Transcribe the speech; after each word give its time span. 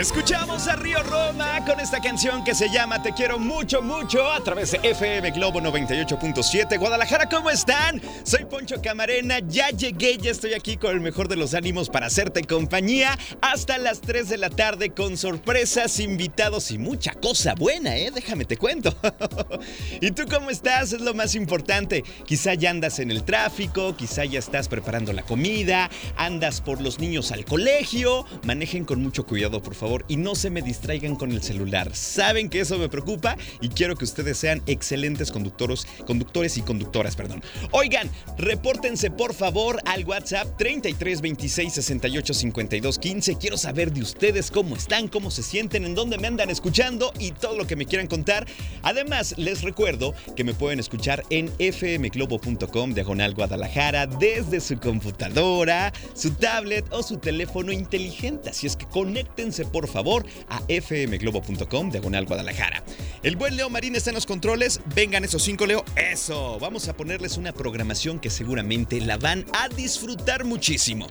Escuchamos 0.00 0.66
a 0.66 0.76
Río 0.76 1.02
Roma 1.02 1.62
con 1.66 1.78
esta 1.78 2.00
canción 2.00 2.42
que 2.42 2.54
se 2.54 2.70
llama 2.70 3.02
Te 3.02 3.12
quiero 3.12 3.38
mucho, 3.38 3.82
mucho 3.82 4.32
a 4.32 4.42
través 4.42 4.70
de 4.70 4.78
FM 4.82 5.30
Globo 5.32 5.60
98.7. 5.60 6.78
Guadalajara, 6.78 7.28
¿cómo 7.28 7.50
están? 7.50 8.00
Soy 8.22 8.46
Poncho 8.46 8.80
Camarena, 8.80 9.40
ya 9.40 9.68
llegué, 9.68 10.16
ya 10.16 10.30
estoy 10.30 10.54
aquí 10.54 10.78
con 10.78 10.92
el 10.92 11.00
mejor 11.02 11.28
de 11.28 11.36
los 11.36 11.52
ánimos 11.52 11.90
para 11.90 12.06
hacerte 12.06 12.44
compañía 12.44 13.18
hasta 13.42 13.76
las 13.76 14.00
3 14.00 14.30
de 14.30 14.38
la 14.38 14.48
tarde 14.48 14.88
con 14.88 15.18
sorpresas, 15.18 16.00
invitados 16.00 16.70
y 16.70 16.78
mucha 16.78 17.12
cosa 17.12 17.54
buena, 17.54 17.98
¿eh? 17.98 18.10
Déjame 18.10 18.46
te 18.46 18.56
cuento. 18.56 18.96
¿Y 20.00 20.12
tú 20.12 20.22
cómo 20.30 20.48
estás? 20.48 20.94
Es 20.94 21.02
lo 21.02 21.12
más 21.12 21.34
importante. 21.34 22.04
Quizá 22.24 22.54
ya 22.54 22.70
andas 22.70 23.00
en 23.00 23.10
el 23.10 23.22
tráfico, 23.22 23.94
quizá 23.94 24.24
ya 24.24 24.38
estás 24.38 24.66
preparando 24.66 25.12
la 25.12 25.24
comida, 25.24 25.90
andas 26.16 26.62
por 26.62 26.80
los 26.80 27.00
niños 27.00 27.32
al 27.32 27.44
colegio, 27.44 28.24
manejen 28.44 28.86
con 28.86 29.02
mucho 29.02 29.26
cuidado, 29.26 29.62
por 29.62 29.74
favor, 29.74 29.89
y 30.08 30.16
no 30.16 30.34
se 30.34 30.50
me 30.50 30.62
distraigan 30.62 31.16
con 31.16 31.32
el 31.32 31.42
celular. 31.42 31.94
Saben 31.94 32.48
que 32.48 32.60
eso 32.60 32.78
me 32.78 32.88
preocupa 32.88 33.36
y 33.60 33.68
quiero 33.68 33.96
que 33.96 34.04
ustedes 34.04 34.38
sean 34.38 34.62
excelentes 34.66 35.30
conductores, 35.30 35.86
conductores 36.06 36.56
y 36.56 36.62
conductoras, 36.62 37.16
perdón. 37.16 37.42
Oigan, 37.72 38.08
repórtense 38.38 39.10
por 39.10 39.34
favor 39.34 39.80
al 39.86 40.04
WhatsApp 40.04 40.56
33 40.56 41.20
26 41.20 41.72
68 41.72 42.34
52 42.34 42.98
15. 42.98 43.36
Quiero 43.36 43.56
saber 43.56 43.92
de 43.92 44.02
ustedes 44.02 44.50
cómo 44.50 44.76
están, 44.76 45.08
cómo 45.08 45.30
se 45.30 45.42
sienten, 45.42 45.84
en 45.84 45.94
dónde 45.94 46.18
me 46.18 46.28
andan 46.28 46.50
escuchando 46.50 47.12
y 47.18 47.32
todo 47.32 47.56
lo 47.56 47.66
que 47.66 47.76
me 47.76 47.86
quieran 47.86 48.06
contar. 48.06 48.46
Además, 48.82 49.34
les 49.38 49.62
recuerdo 49.62 50.14
que 50.36 50.44
me 50.44 50.54
pueden 50.54 50.78
escuchar 50.78 51.24
en 51.30 51.48
fmglobo.com 51.48 52.94
diagonal 52.94 53.34
Guadalajara 53.34 54.06
desde 54.06 54.60
su 54.60 54.78
computadora, 54.78 55.92
su 56.14 56.30
tablet 56.32 56.86
o 56.90 57.02
su 57.02 57.18
teléfono 57.18 57.72
inteligente. 57.72 58.50
Así 58.50 58.66
es 58.66 58.76
que 58.76 58.86
conéctense 58.86 59.64
por 59.64 59.79
favor 59.88 60.26
a 60.48 60.60
fmglobo.com 60.68 61.90
diagonal 61.90 62.26
Guadalajara. 62.26 62.82
El 63.22 63.36
buen 63.36 63.56
Leo 63.56 63.70
Marín 63.70 63.96
está 63.96 64.10
en 64.10 64.14
los 64.14 64.26
controles. 64.26 64.80
Vengan 64.94 65.24
esos 65.24 65.42
cinco, 65.42 65.66
Leo. 65.66 65.84
Eso. 65.96 66.58
Vamos 66.60 66.88
a 66.88 66.96
ponerles 66.96 67.36
una 67.36 67.52
programación 67.52 68.18
que 68.18 68.30
seguramente 68.30 69.00
la 69.00 69.16
van 69.16 69.44
a 69.52 69.68
disfrutar 69.68 70.44
muchísimo. 70.44 71.06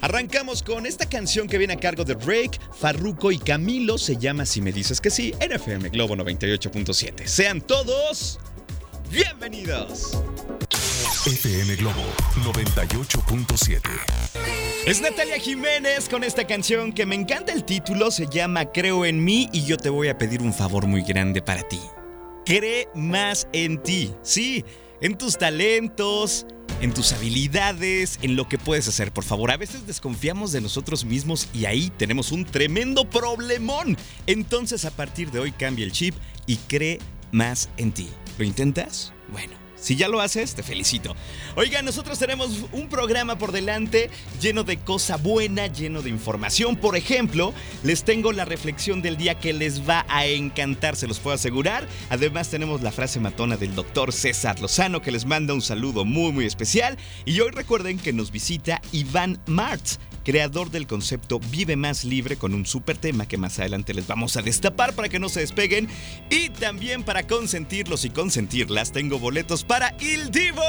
Arrancamos 0.00 0.62
con 0.62 0.86
esta 0.86 1.08
canción 1.08 1.46
que 1.46 1.58
viene 1.58 1.74
a 1.74 1.78
cargo 1.78 2.04
de 2.04 2.14
Drake, 2.14 2.58
Farruko 2.78 3.30
y 3.30 3.38
Camilo. 3.38 3.98
Se 3.98 4.16
llama 4.16 4.46
Si 4.46 4.60
me 4.60 4.72
dices 4.72 5.00
que 5.00 5.10
sí, 5.10 5.34
en 5.38 5.52
FM 5.52 5.90
Globo 5.90 6.16
98.7. 6.16 7.26
Sean 7.26 7.60
todos 7.60 8.40
bienvenidos. 9.12 10.18
FM 11.26 11.76
Globo 11.76 12.02
98.7. 12.44 14.71
Es 14.84 15.00
Natalia 15.00 15.38
Jiménez 15.38 16.08
con 16.08 16.24
esta 16.24 16.44
canción 16.44 16.92
que 16.92 17.06
me 17.06 17.14
encanta 17.14 17.52
el 17.52 17.62
título, 17.62 18.10
se 18.10 18.26
llama 18.26 18.72
Creo 18.72 19.04
en 19.04 19.22
mí 19.22 19.48
y 19.52 19.64
yo 19.64 19.76
te 19.76 19.88
voy 19.90 20.08
a 20.08 20.18
pedir 20.18 20.42
un 20.42 20.52
favor 20.52 20.88
muy 20.88 21.02
grande 21.02 21.40
para 21.40 21.62
ti. 21.62 21.78
Cree 22.44 22.88
más 22.92 23.46
en 23.52 23.80
ti, 23.80 24.12
sí, 24.22 24.64
en 25.00 25.16
tus 25.16 25.38
talentos, 25.38 26.46
en 26.80 26.92
tus 26.92 27.12
habilidades, 27.12 28.18
en 28.22 28.34
lo 28.34 28.48
que 28.48 28.58
puedes 28.58 28.88
hacer, 28.88 29.12
por 29.12 29.22
favor. 29.22 29.52
A 29.52 29.56
veces 29.56 29.86
desconfiamos 29.86 30.50
de 30.50 30.60
nosotros 30.60 31.04
mismos 31.04 31.48
y 31.54 31.66
ahí 31.66 31.92
tenemos 31.96 32.32
un 32.32 32.44
tremendo 32.44 33.08
problemón. 33.08 33.96
Entonces 34.26 34.84
a 34.84 34.90
partir 34.90 35.30
de 35.30 35.38
hoy 35.38 35.52
cambia 35.52 35.84
el 35.84 35.92
chip 35.92 36.16
y 36.48 36.56
cree 36.56 36.98
más 37.30 37.70
en 37.76 37.92
ti. 37.92 38.08
¿Lo 38.36 38.44
intentas? 38.44 39.12
Bueno. 39.30 39.61
Si 39.82 39.96
ya 39.96 40.06
lo 40.06 40.20
haces, 40.20 40.54
te 40.54 40.62
felicito. 40.62 41.16
Oiga, 41.56 41.82
nosotros 41.82 42.16
tenemos 42.16 42.66
un 42.70 42.88
programa 42.88 43.36
por 43.36 43.50
delante 43.50 44.10
lleno 44.40 44.62
de 44.62 44.76
cosa 44.76 45.16
buena, 45.16 45.66
lleno 45.66 46.02
de 46.02 46.08
información. 46.08 46.76
Por 46.76 46.96
ejemplo, 46.96 47.52
les 47.82 48.04
tengo 48.04 48.30
la 48.30 48.44
reflexión 48.44 49.02
del 49.02 49.16
día 49.16 49.40
que 49.40 49.52
les 49.52 49.86
va 49.88 50.06
a 50.08 50.24
encantar, 50.26 50.94
se 50.94 51.08
los 51.08 51.18
puedo 51.18 51.34
asegurar. 51.34 51.88
Además, 52.10 52.48
tenemos 52.48 52.80
la 52.80 52.92
frase 52.92 53.18
matona 53.18 53.56
del 53.56 53.74
doctor 53.74 54.12
César 54.12 54.60
Lozano 54.60 55.02
que 55.02 55.10
les 55.10 55.26
manda 55.26 55.52
un 55.52 55.62
saludo 55.62 56.04
muy, 56.04 56.30
muy 56.30 56.46
especial. 56.46 56.96
Y 57.24 57.40
hoy 57.40 57.50
recuerden 57.50 57.98
que 57.98 58.12
nos 58.12 58.30
visita 58.30 58.80
Iván 58.92 59.40
Martz 59.46 59.98
creador 60.24 60.70
del 60.70 60.86
concepto 60.86 61.40
Vive 61.50 61.76
Más 61.76 62.04
Libre 62.04 62.36
con 62.36 62.54
un 62.54 62.66
super 62.66 62.96
tema 62.96 63.26
que 63.26 63.38
más 63.38 63.58
adelante 63.58 63.94
les 63.94 64.06
vamos 64.06 64.36
a 64.36 64.42
destapar 64.42 64.94
para 64.94 65.08
que 65.08 65.18
no 65.18 65.28
se 65.28 65.40
despeguen. 65.40 65.88
Y 66.30 66.50
también 66.50 67.02
para 67.02 67.26
consentirlos 67.26 68.04
y 68.04 68.10
consentirlas, 68.10 68.92
tengo 68.92 69.18
boletos 69.18 69.64
para 69.64 69.94
Il 70.00 70.30
Divo. 70.30 70.62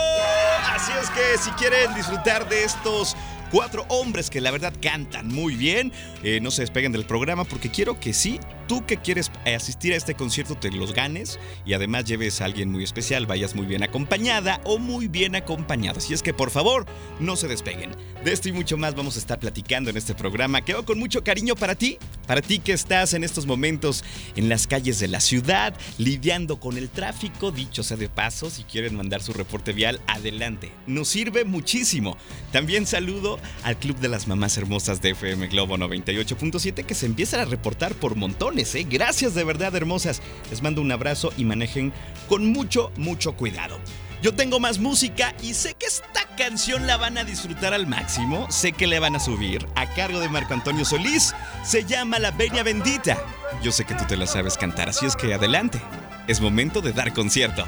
Así 0.69 0.91
es 1.02 1.09
que 1.09 1.38
si 1.41 1.50
quieren 1.52 1.94
disfrutar 1.96 2.47
de 2.50 2.64
estos 2.64 3.16
cuatro 3.53 3.86
hombres 3.90 4.31
que 4.31 4.41
la 4.41 4.50
verdad 4.50 4.74
cantan 4.81 5.28
muy 5.28 5.56
bien. 5.56 5.94
Eh, 6.24 6.40
no 6.41 6.50
se 6.50 6.64
despeguen 6.64 6.91
del 6.91 7.06
programa 7.06 7.44
porque 7.44 7.70
quiero 7.70 8.00
que 8.00 8.12
sí, 8.12 8.40
tú 8.68 8.85
que 8.85 8.97
quieres 8.97 9.31
asistir 9.46 9.94
a 9.94 9.97
este 9.97 10.16
concierto 10.16 10.56
te 10.56 10.72
los 10.72 10.94
ganes 10.94 11.40
y 11.66 11.74
además 11.74 12.06
lleves 12.06 12.41
a 12.41 12.46
alguien 12.46 12.72
muy 12.72 12.84
especial, 12.84 13.25
vayas 13.25 13.56
muy 13.56 13.66
bien 13.66 13.84
acompañada 13.84 14.62
o 14.63 14.79
muy 14.79 15.07
bien 15.07 15.35
acompañado. 15.35 16.00
Así 16.00 16.13
es 16.13 16.24
que 16.24 16.34
por 16.34 16.51
favor, 16.51 16.85
no 17.19 17.35
se 17.35 17.47
despeguen. 17.47 17.91
De 18.23 18.31
esto 18.31 18.50
y 18.50 18.53
mucho 18.53 18.78
más 18.78 18.96
vamos 18.96 19.18
a 19.18 19.19
estar 19.19 19.40
platicando 19.40 19.90
en 19.90 19.97
este 19.97 20.16
programa 20.16 20.62
que 20.62 20.72
hago 20.72 20.85
con 20.85 20.97
mucho 20.97 21.23
cariño 21.23 21.56
para 21.56 21.75
ti, 21.75 21.97
para 22.25 22.41
ti 22.41 22.59
que 22.59 22.72
estás 22.72 23.13
en 23.13 23.23
estos 23.23 23.46
momentos 23.46 24.03
en 24.35 24.50
las 24.50 24.66
calles 24.66 25.00
de 25.00 25.09
la 25.09 25.19
ciudad, 25.19 25.73
lidiando 25.97 26.59
con 26.59 26.78
el 26.78 26.90
tráfico, 26.90 27.52
dicho 27.52 27.84
sea 27.84 27.97
de 27.97 28.09
paso, 28.09 28.50
si 28.50 28.63
quieren 28.63 28.96
mandar 28.96 29.22
su 29.22 29.34
reporte 29.34 29.73
vial, 29.73 30.00
adelante. 30.07 30.72
Nos 30.88 31.09
sirve 31.09 31.44
muchísimo. 31.44 32.18
También 32.52 32.85
saludo 32.85 33.40
al 33.63 33.78
Club 33.78 33.97
de 34.00 34.07
las 34.07 34.28
Mamás 34.28 34.57
Hermosas 34.57 35.02
de 35.02 35.12
FM 35.12 35.47
Globo 35.47 35.78
98.7 35.78 36.85
que 36.85 36.96
se 36.96 37.06
empiezan 37.06 37.41
a 37.41 37.46
reportar 37.46 37.94
por 37.96 38.16
¿eh? 38.58 38.86
Gracias 38.88 39.34
de 39.34 39.44
verdad, 39.44 39.75
hermosas. 39.75 40.22
Les 40.50 40.62
mando 40.62 40.81
un 40.81 40.91
abrazo 40.91 41.31
y 41.38 41.46
manejen 41.46 41.91
con 42.28 42.46
mucho, 42.46 42.91
mucho 42.97 43.34
cuidado. 43.34 43.80
Yo 44.22 44.34
tengo 44.34 44.59
más 44.59 44.80
música 44.80 45.36
y 45.41 45.53
sé 45.53 45.74
que 45.74 45.86
esta 45.86 46.25
canción 46.38 46.88
la 46.88 46.97
van 46.97 47.18
a 47.18 47.24
disfrutar 47.24 47.74
al 47.74 47.88
máximo. 47.88 48.50
Sé 48.50 48.72
que 48.72 48.88
le 48.88 49.00
van 49.00 49.16
a 49.16 49.19
subir 49.19 49.68
a 49.75 49.86
cargo 49.94 50.19
de 50.19 50.30
Marco 50.30 50.53
Antonio 50.53 50.86
Solís. 50.86 51.34
Se 51.66 51.84
llama 51.84 52.19
La 52.19 52.31
Peña 52.31 52.64
Bendita. 52.64 53.18
Yo 53.62 53.72
sé 53.72 53.84
que 53.84 53.96
tú 53.96 54.06
te 54.08 54.16
la 54.16 54.25
sabes 54.25 54.58
cantar, 54.58 54.90
así 54.90 55.06
es 55.06 55.16
que 55.16 55.34
adelante. 55.34 55.81
Es 56.28 56.40
momento 56.40 56.80
de 56.80 56.94
dar 56.94 57.14
concierto. 57.14 57.66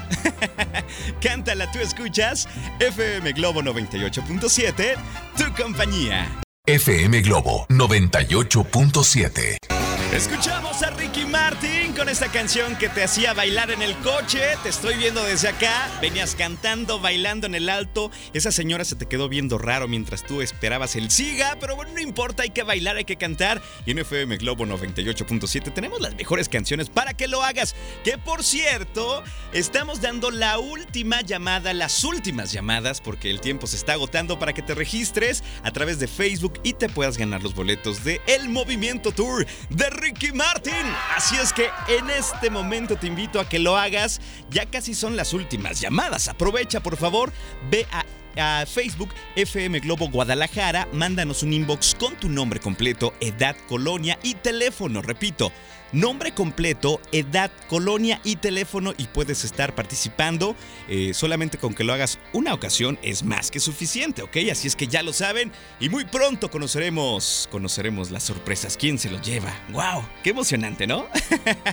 Cántala, 1.20 1.70
tú 1.72 1.78
escuchas 1.78 2.48
FM 2.80 3.32
Globo 3.32 3.60
98.7, 3.60 4.94
tu 5.36 5.62
compañía. 5.62 6.26
FM 6.64 7.20
Globo 7.20 7.66
98.7. 7.68 9.75
Escuchamos 10.12 10.82
a 10.82 10.90
Ricky 10.90 11.26
Martin 11.26 11.92
con 11.92 12.08
esta 12.08 12.30
canción 12.30 12.76
que 12.76 12.88
te 12.88 13.02
hacía 13.02 13.34
bailar 13.34 13.70
en 13.70 13.82
el 13.82 13.94
coche. 13.98 14.40
Te 14.62 14.68
estoy 14.68 14.94
viendo 14.94 15.22
desde 15.22 15.48
acá. 15.48 15.90
Venías 16.00 16.34
cantando, 16.34 17.00
bailando 17.00 17.46
en 17.46 17.54
el 17.54 17.68
alto. 17.68 18.10
Esa 18.32 18.50
señora 18.50 18.84
se 18.84 18.94
te 18.96 19.06
quedó 19.06 19.28
viendo 19.28 19.58
raro 19.58 19.88
mientras 19.88 20.22
tú 20.22 20.40
esperabas 20.40 20.96
el 20.96 21.10
siga. 21.10 21.58
Pero 21.60 21.76
bueno, 21.76 21.92
no 21.92 22.00
importa, 22.00 22.44
hay 22.44 22.50
que 22.50 22.62
bailar, 22.62 22.96
hay 22.96 23.04
que 23.04 23.16
cantar. 23.16 23.60
Y 23.84 23.90
en 23.90 23.98
FM 23.98 24.38
Globo 24.38 24.64
98.7 24.64 25.74
tenemos 25.74 26.00
las 26.00 26.14
mejores 26.14 26.48
canciones 26.48 26.88
para 26.88 27.12
que 27.12 27.28
lo 27.28 27.42
hagas. 27.42 27.74
Que 28.02 28.16
por 28.16 28.42
cierto, 28.42 29.22
estamos 29.52 30.00
dando 30.00 30.30
la 30.30 30.58
última 30.58 31.20
llamada, 31.20 31.74
las 31.74 32.04
últimas 32.04 32.52
llamadas, 32.52 33.00
porque 33.00 33.28
el 33.28 33.40
tiempo 33.40 33.66
se 33.66 33.76
está 33.76 33.94
agotando 33.94 34.38
para 34.38 34.54
que 34.54 34.62
te 34.62 34.74
registres 34.74 35.42
a 35.62 35.72
través 35.72 35.98
de 35.98 36.06
Facebook 36.06 36.54
y 36.62 36.74
te 36.74 36.88
puedas 36.88 37.18
ganar 37.18 37.42
los 37.42 37.54
boletos 37.54 38.02
de 38.04 38.20
El 38.26 38.48
Movimiento 38.48 39.12
Tour 39.12 39.46
de 39.68 39.90
Ricky 39.96 40.32
Martin. 40.32 40.86
Así 41.16 41.36
es 41.36 41.52
que 41.52 41.70
en 41.88 42.10
este 42.10 42.50
momento 42.50 42.96
te 42.96 43.06
invito 43.06 43.40
a 43.40 43.48
que 43.48 43.58
lo 43.58 43.76
hagas. 43.76 44.20
Ya 44.50 44.66
casi 44.66 44.94
son 44.94 45.16
las 45.16 45.32
últimas 45.32 45.80
llamadas. 45.80 46.28
Aprovecha, 46.28 46.80
por 46.80 46.96
favor, 46.96 47.32
ve 47.70 47.86
a 47.92 48.04
a 48.36 48.64
Facebook 48.66 49.10
FM 49.34 49.80
Globo 49.80 50.08
Guadalajara, 50.08 50.88
mándanos 50.92 51.42
un 51.42 51.52
inbox 51.52 51.94
con 51.94 52.16
tu 52.16 52.28
nombre 52.28 52.60
completo, 52.60 53.14
edad, 53.20 53.56
colonia 53.68 54.18
y 54.22 54.34
teléfono. 54.34 55.02
Repito, 55.02 55.52
nombre 55.92 56.32
completo, 56.32 57.00
edad, 57.12 57.50
colonia 57.68 58.20
y 58.24 58.36
teléfono 58.36 58.92
y 58.96 59.06
puedes 59.06 59.44
estar 59.44 59.74
participando. 59.74 60.56
Eh, 60.88 61.14
solamente 61.14 61.58
con 61.58 61.74
que 61.74 61.84
lo 61.84 61.92
hagas 61.92 62.18
una 62.32 62.54
ocasión 62.54 62.98
es 63.02 63.22
más 63.22 63.50
que 63.50 63.60
suficiente, 63.60 64.22
¿ok? 64.22 64.36
Así 64.50 64.68
es 64.68 64.76
que 64.76 64.86
ya 64.86 65.02
lo 65.02 65.12
saben 65.12 65.52
y 65.80 65.88
muy 65.88 66.04
pronto 66.04 66.50
conoceremos, 66.50 67.48
conoceremos 67.50 68.10
las 68.10 68.24
sorpresas. 68.24 68.76
¿Quién 68.76 68.98
se 68.98 69.10
lo 69.10 69.20
lleva? 69.20 69.52
¡Wow! 69.70 70.04
¡Qué 70.22 70.30
emocionante, 70.30 70.86
¿no? 70.86 71.06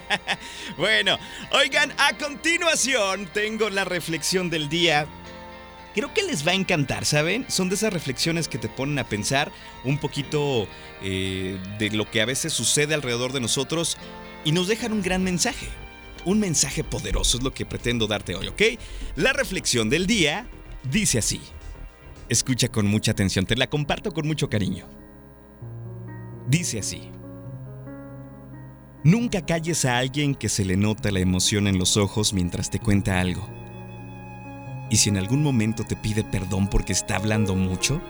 bueno, 0.77 1.17
oigan, 1.51 1.93
a 1.97 2.17
continuación 2.17 3.27
tengo 3.33 3.69
la 3.69 3.83
reflexión 3.83 4.49
del 4.49 4.69
día 4.69 5.07
creo 5.93 6.13
que 6.13 6.23
les 6.23 6.45
va 6.45 6.51
a 6.51 6.55
encantar, 6.55 7.05
¿saben? 7.05 7.45
Son 7.49 7.69
de 7.69 7.75
esas 7.75 7.93
reflexiones 7.93 8.47
que 8.47 8.57
te 8.57 8.69
ponen 8.69 8.99
a 8.99 9.07
pensar 9.07 9.51
un 9.83 9.97
poquito 9.97 10.67
eh, 11.01 11.57
de 11.79 11.91
lo 11.91 12.09
que 12.09 12.21
a 12.21 12.25
veces 12.25 12.53
sucede 12.53 12.93
alrededor 12.93 13.33
de 13.33 13.39
nosotros 13.39 13.97
y 14.43 14.51
nos 14.51 14.67
dejan 14.67 14.93
un 14.93 15.01
gran 15.01 15.23
mensaje. 15.23 15.67
Un 16.25 16.39
mensaje 16.39 16.83
poderoso 16.83 17.37
es 17.37 17.43
lo 17.43 17.53
que 17.53 17.65
pretendo 17.65 18.07
darte 18.07 18.35
hoy, 18.35 18.47
¿ok? 18.47 18.61
La 19.15 19.33
reflexión 19.33 19.89
del 19.89 20.07
día 20.07 20.47
dice 20.89 21.19
así. 21.19 21.41
Escucha 22.29 22.69
con 22.69 22.87
mucha 22.87 23.11
atención, 23.11 23.45
te 23.45 23.55
la 23.55 23.69
comparto 23.69 24.11
con 24.11 24.25
mucho 24.25 24.49
cariño. 24.49 24.87
Dice 26.47 26.79
así. 26.79 27.09
Nunca 29.03 29.45
calles 29.45 29.83
a 29.83 29.97
alguien 29.97 30.33
que 30.33 30.47
se 30.47 30.63
le 30.63 30.77
nota 30.77 31.11
la 31.11 31.19
emoción 31.19 31.67
en 31.67 31.77
los 31.77 31.97
ojos 31.97 32.31
mientras 32.33 32.69
te 32.69 32.79
cuenta 32.79 33.19
algo. 33.19 33.62
Y 34.89 34.97
si 34.97 35.09
en 35.09 35.17
algún 35.17 35.41
momento 35.41 35.83
te 35.83 35.95
pide 35.95 36.23
perdón 36.23 36.67
porque 36.67 36.93
está 36.93 37.15
hablando 37.15 37.55
mucho, 37.55 38.01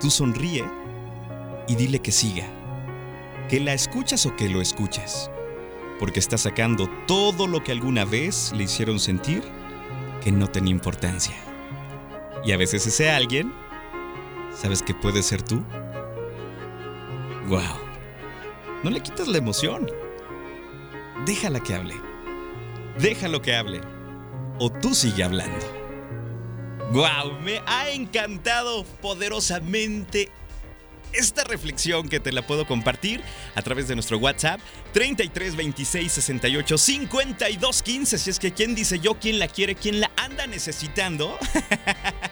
tú 0.00 0.10
sonríe 0.10 0.64
y 1.68 1.76
dile 1.76 2.00
que 2.00 2.12
siga, 2.12 2.46
que 3.48 3.60
la 3.60 3.72
escuchas 3.72 4.26
o 4.26 4.36
que 4.36 4.48
lo 4.48 4.60
escuchas, 4.60 5.30
porque 5.98 6.18
está 6.18 6.36
sacando 6.36 6.88
todo 7.06 7.46
lo 7.46 7.62
que 7.62 7.72
alguna 7.72 8.04
vez 8.04 8.52
le 8.52 8.64
hicieron 8.64 8.98
sentir 8.98 9.42
que 10.22 10.32
no 10.32 10.48
tenía 10.48 10.72
importancia. 10.72 11.36
Y 12.44 12.52
a 12.52 12.56
veces 12.56 12.86
ese 12.86 13.10
alguien, 13.10 13.52
¿sabes 14.54 14.82
que 14.82 14.94
puede 14.94 15.22
ser 15.22 15.42
tú? 15.42 15.62
¡Wow! 17.48 17.60
No 18.82 18.90
le 18.90 19.00
quitas 19.00 19.28
la 19.28 19.38
emoción. 19.38 19.88
Déjala 21.24 21.60
que 21.60 21.74
hable. 21.74 21.94
Déjalo 22.98 23.40
que 23.40 23.54
hable. 23.54 23.80
O 24.58 24.70
tú 24.70 24.94
sigue 24.94 25.24
hablando. 25.24 25.66
¡Wow! 26.92 27.40
Me 27.40 27.62
ha 27.66 27.90
encantado 27.90 28.84
poderosamente 29.00 30.30
esta 31.12 31.44
reflexión 31.44 32.08
que 32.08 32.20
te 32.20 32.32
la 32.32 32.46
puedo 32.46 32.66
compartir 32.66 33.22
a 33.54 33.62
través 33.62 33.88
de 33.88 33.94
nuestro 33.94 34.18
WhatsApp 34.18 34.60
33 34.92 35.56
26 35.56 36.12
68 36.12 36.78
52 36.78 37.82
15. 37.82 38.18
Si 38.18 38.30
es 38.30 38.38
que 38.38 38.52
quién 38.52 38.74
dice 38.74 38.98
yo, 38.98 39.14
quién 39.14 39.38
la 39.38 39.48
quiere, 39.48 39.74
quién 39.74 40.00
la 40.00 40.10
anda 40.16 40.46
necesitando. 40.46 41.38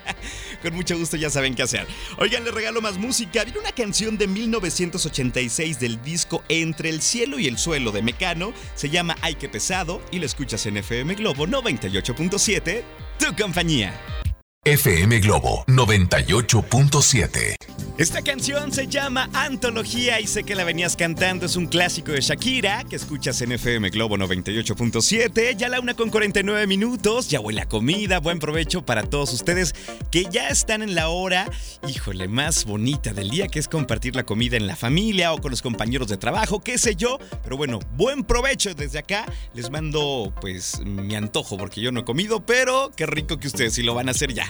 Con 0.63 0.75
mucho 0.75 0.99
gusto 0.99 1.17
ya 1.17 1.31
saben 1.31 1.55
qué 1.55 1.63
hacer. 1.63 1.87
Oigan, 2.19 2.45
les 2.45 2.55
regalo 2.55 2.81
más 2.81 2.99
música. 2.99 3.45
Viene 3.45 3.61
una 3.61 3.73
canción 3.73 4.19
de 4.19 4.27
1986 4.27 5.81
del 5.81 6.03
disco 6.03 6.43
Entre 6.49 6.89
el 6.91 7.03
cielo 7.03 7.39
y 7.39 7.47
el 7.47 7.59
suelo 7.59 7.93
de 7.93 8.03
Mecano. 8.03 8.53
Se 8.75 8.91
llama 8.91 9.17
Ay 9.23 9.35
que 9.35 9.49
pesado 9.49 10.03
y 10.11 10.19
la 10.19 10.27
escuchas 10.27 10.67
en 10.67 10.77
FM 10.77 11.15
Globo 11.15 11.47
98.7. 11.47 12.83
Tu 13.19 13.35
compañía. 13.37 14.20
FM 14.67 15.21
Globo 15.21 15.65
98.7. 15.69 17.57
Esta 17.97 18.21
canción 18.21 18.73
se 18.73 18.87
llama 18.87 19.31
Antología 19.33 20.21
y 20.21 20.27
sé 20.27 20.45
que 20.45 20.55
la 20.55 20.65
venías 20.65 20.97
cantando. 20.97 21.47
Es 21.47 21.57
un 21.57 21.67
clásico 21.67 22.13
de 22.13 22.21
Shakira 22.21 22.85
que 22.85 22.97
escuchas 22.97 23.41
en 23.41 23.53
FM 23.53 23.89
Globo 23.89 24.19
98.7. 24.19 25.57
Ya 25.57 25.71
la 25.71 25.81
una 25.81 25.95
con 25.95 26.11
49 26.11 26.67
minutos. 26.67 27.29
Ya 27.29 27.41
huele 27.41 27.63
a 27.63 27.69
comida. 27.69 28.21
Buen 28.21 28.39
provecho 28.39 28.85
para 28.85 29.03
todos 29.03 29.33
ustedes 29.33 29.75
que 30.11 30.25
ya 30.31 30.49
están 30.49 30.83
en 30.83 30.95
la 30.95 31.09
hora, 31.09 31.51
híjole, 31.89 32.29
más 32.29 32.65
bonita 32.65 33.15
del 33.15 33.31
día 33.31 33.49
que 33.49 33.61
es 33.61 33.69
compartir 33.69 34.15
la 34.15 34.25
comida 34.25 34.59
en 34.59 34.67
la 34.67 34.77
familia 34.77 35.33
o 35.33 35.41
con 35.41 35.53
los 35.53 35.63
compañeros 35.63 36.09
de 36.09 36.19
trabajo, 36.19 36.61
qué 36.61 36.77
sé 36.77 36.97
yo. 36.97 37.19
Pero 37.43 37.57
bueno, 37.57 37.81
buen 37.97 38.25
provecho 38.25 38.75
desde 38.75 38.99
acá. 38.99 39.25
Les 39.55 39.71
mando 39.71 40.35
pues 40.41 40.81
mi 40.85 41.15
antojo 41.15 41.57
porque 41.57 41.81
yo 41.81 41.93
no 41.93 42.01
he 42.01 42.05
comido, 42.05 42.45
pero 42.45 42.91
qué 42.95 43.07
rico 43.07 43.39
que 43.39 43.47
ustedes 43.47 43.73
sí 43.73 43.83
lo 43.83 43.95
van 43.95 44.09
a 44.09 44.11
hacer 44.11 44.35
ya. 44.35 44.50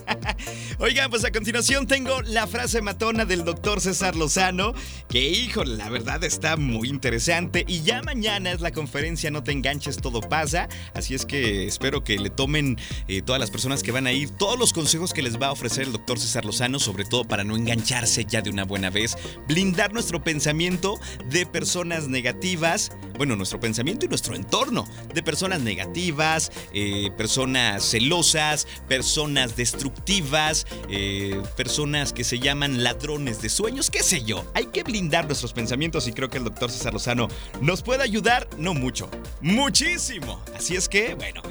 Oigan, 0.83 1.11
pues 1.11 1.23
a 1.25 1.31
continuación 1.31 1.85
tengo 1.85 2.23
la 2.23 2.47
frase 2.47 2.81
matona 2.81 3.23
del 3.23 3.45
doctor 3.45 3.79
César 3.81 4.15
Lozano, 4.15 4.73
que 5.07 5.29
hijo, 5.29 5.63
la 5.63 5.89
verdad 5.89 6.23
está 6.23 6.57
muy 6.57 6.89
interesante. 6.89 7.65
Y 7.67 7.83
ya 7.83 8.01
mañana 8.01 8.51
es 8.51 8.61
la 8.61 8.71
conferencia 8.71 9.29
No 9.29 9.43
te 9.43 9.51
enganches, 9.51 9.97
todo 9.97 10.21
pasa. 10.21 10.69
Así 10.95 11.13
es 11.13 11.27
que 11.27 11.67
espero 11.67 12.03
que 12.03 12.17
le 12.17 12.31
tomen 12.31 12.79
eh, 13.07 13.21
todas 13.21 13.39
las 13.39 13.51
personas 13.51 13.83
que 13.83 13.91
van 13.91 14.07
a 14.07 14.11
ir 14.11 14.31
todos 14.31 14.57
los 14.57 14.73
consejos 14.73 15.13
que 15.13 15.21
les 15.21 15.39
va 15.39 15.47
a 15.47 15.51
ofrecer 15.51 15.83
el 15.83 15.91
doctor 15.91 16.17
César 16.17 16.45
Lozano, 16.45 16.79
sobre 16.79 17.05
todo 17.05 17.25
para 17.25 17.43
no 17.43 17.55
engancharse 17.55 18.25
ya 18.25 18.41
de 18.41 18.49
una 18.49 18.63
buena 18.63 18.89
vez, 18.89 19.15
blindar 19.47 19.93
nuestro 19.93 20.23
pensamiento 20.23 20.99
de 21.29 21.45
personas 21.45 22.07
negativas, 22.07 22.91
bueno, 23.19 23.35
nuestro 23.35 23.59
pensamiento 23.59 24.07
y 24.07 24.09
nuestro 24.09 24.33
entorno, 24.33 24.87
de 25.13 25.21
personas 25.21 25.61
negativas, 25.61 26.51
eh, 26.73 27.11
personas 27.15 27.83
celosas, 27.83 28.65
personas 28.87 29.55
destructivas, 29.55 30.65
eh, 30.89 31.41
personas 31.55 32.13
que 32.13 32.23
se 32.23 32.39
llaman 32.39 32.83
ladrones 32.83 33.41
de 33.41 33.49
sueños, 33.49 33.89
qué 33.89 34.03
sé 34.03 34.23
yo. 34.23 34.45
Hay 34.53 34.67
que 34.67 34.83
blindar 34.83 35.25
nuestros 35.25 35.53
pensamientos 35.53 36.07
y 36.07 36.13
creo 36.13 36.29
que 36.29 36.37
el 36.37 36.43
doctor 36.43 36.71
César 36.71 36.93
Lozano 36.93 37.27
nos 37.61 37.81
puede 37.81 38.03
ayudar, 38.03 38.47
no 38.57 38.73
mucho, 38.73 39.09
muchísimo. 39.41 40.41
Así 40.55 40.75
es 40.75 40.89
que, 40.89 41.15
bueno. 41.15 41.41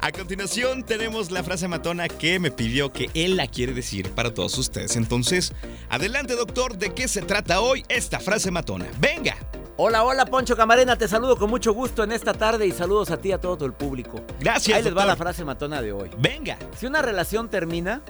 A 0.00 0.12
continuación 0.12 0.84
tenemos 0.84 1.32
la 1.32 1.42
frase 1.42 1.66
matona 1.66 2.08
que 2.08 2.38
me 2.38 2.52
pidió 2.52 2.92
que 2.92 3.10
él 3.14 3.36
la 3.36 3.48
quiere 3.48 3.72
decir 3.72 4.10
para 4.10 4.32
todos 4.32 4.56
ustedes. 4.56 4.94
Entonces, 4.94 5.52
adelante 5.88 6.36
doctor, 6.36 6.78
¿de 6.78 6.94
qué 6.94 7.08
se 7.08 7.20
trata 7.22 7.60
hoy 7.60 7.84
esta 7.88 8.20
frase 8.20 8.52
matona? 8.52 8.86
Venga. 9.00 9.36
Hola, 9.76 10.04
hola 10.04 10.26
Poncho 10.26 10.56
Camarena, 10.56 10.96
te 10.96 11.06
saludo 11.06 11.36
con 11.36 11.50
mucho 11.50 11.72
gusto 11.72 12.02
en 12.02 12.12
esta 12.12 12.32
tarde 12.32 12.66
y 12.66 12.72
saludos 12.72 13.10
a 13.10 13.16
ti 13.18 13.28
y 13.28 13.32
a 13.32 13.40
todo 13.40 13.64
el 13.64 13.72
público. 13.72 14.20
Gracias. 14.40 14.76
Ahí 14.76 14.84
les 14.84 14.96
va 14.96 15.04
la 15.04 15.16
frase 15.16 15.44
matona 15.44 15.82
de 15.82 15.92
hoy. 15.92 16.10
Venga. 16.18 16.58
Si 16.76 16.86
una 16.86 17.02
relación 17.02 17.48
termina, 17.48 18.02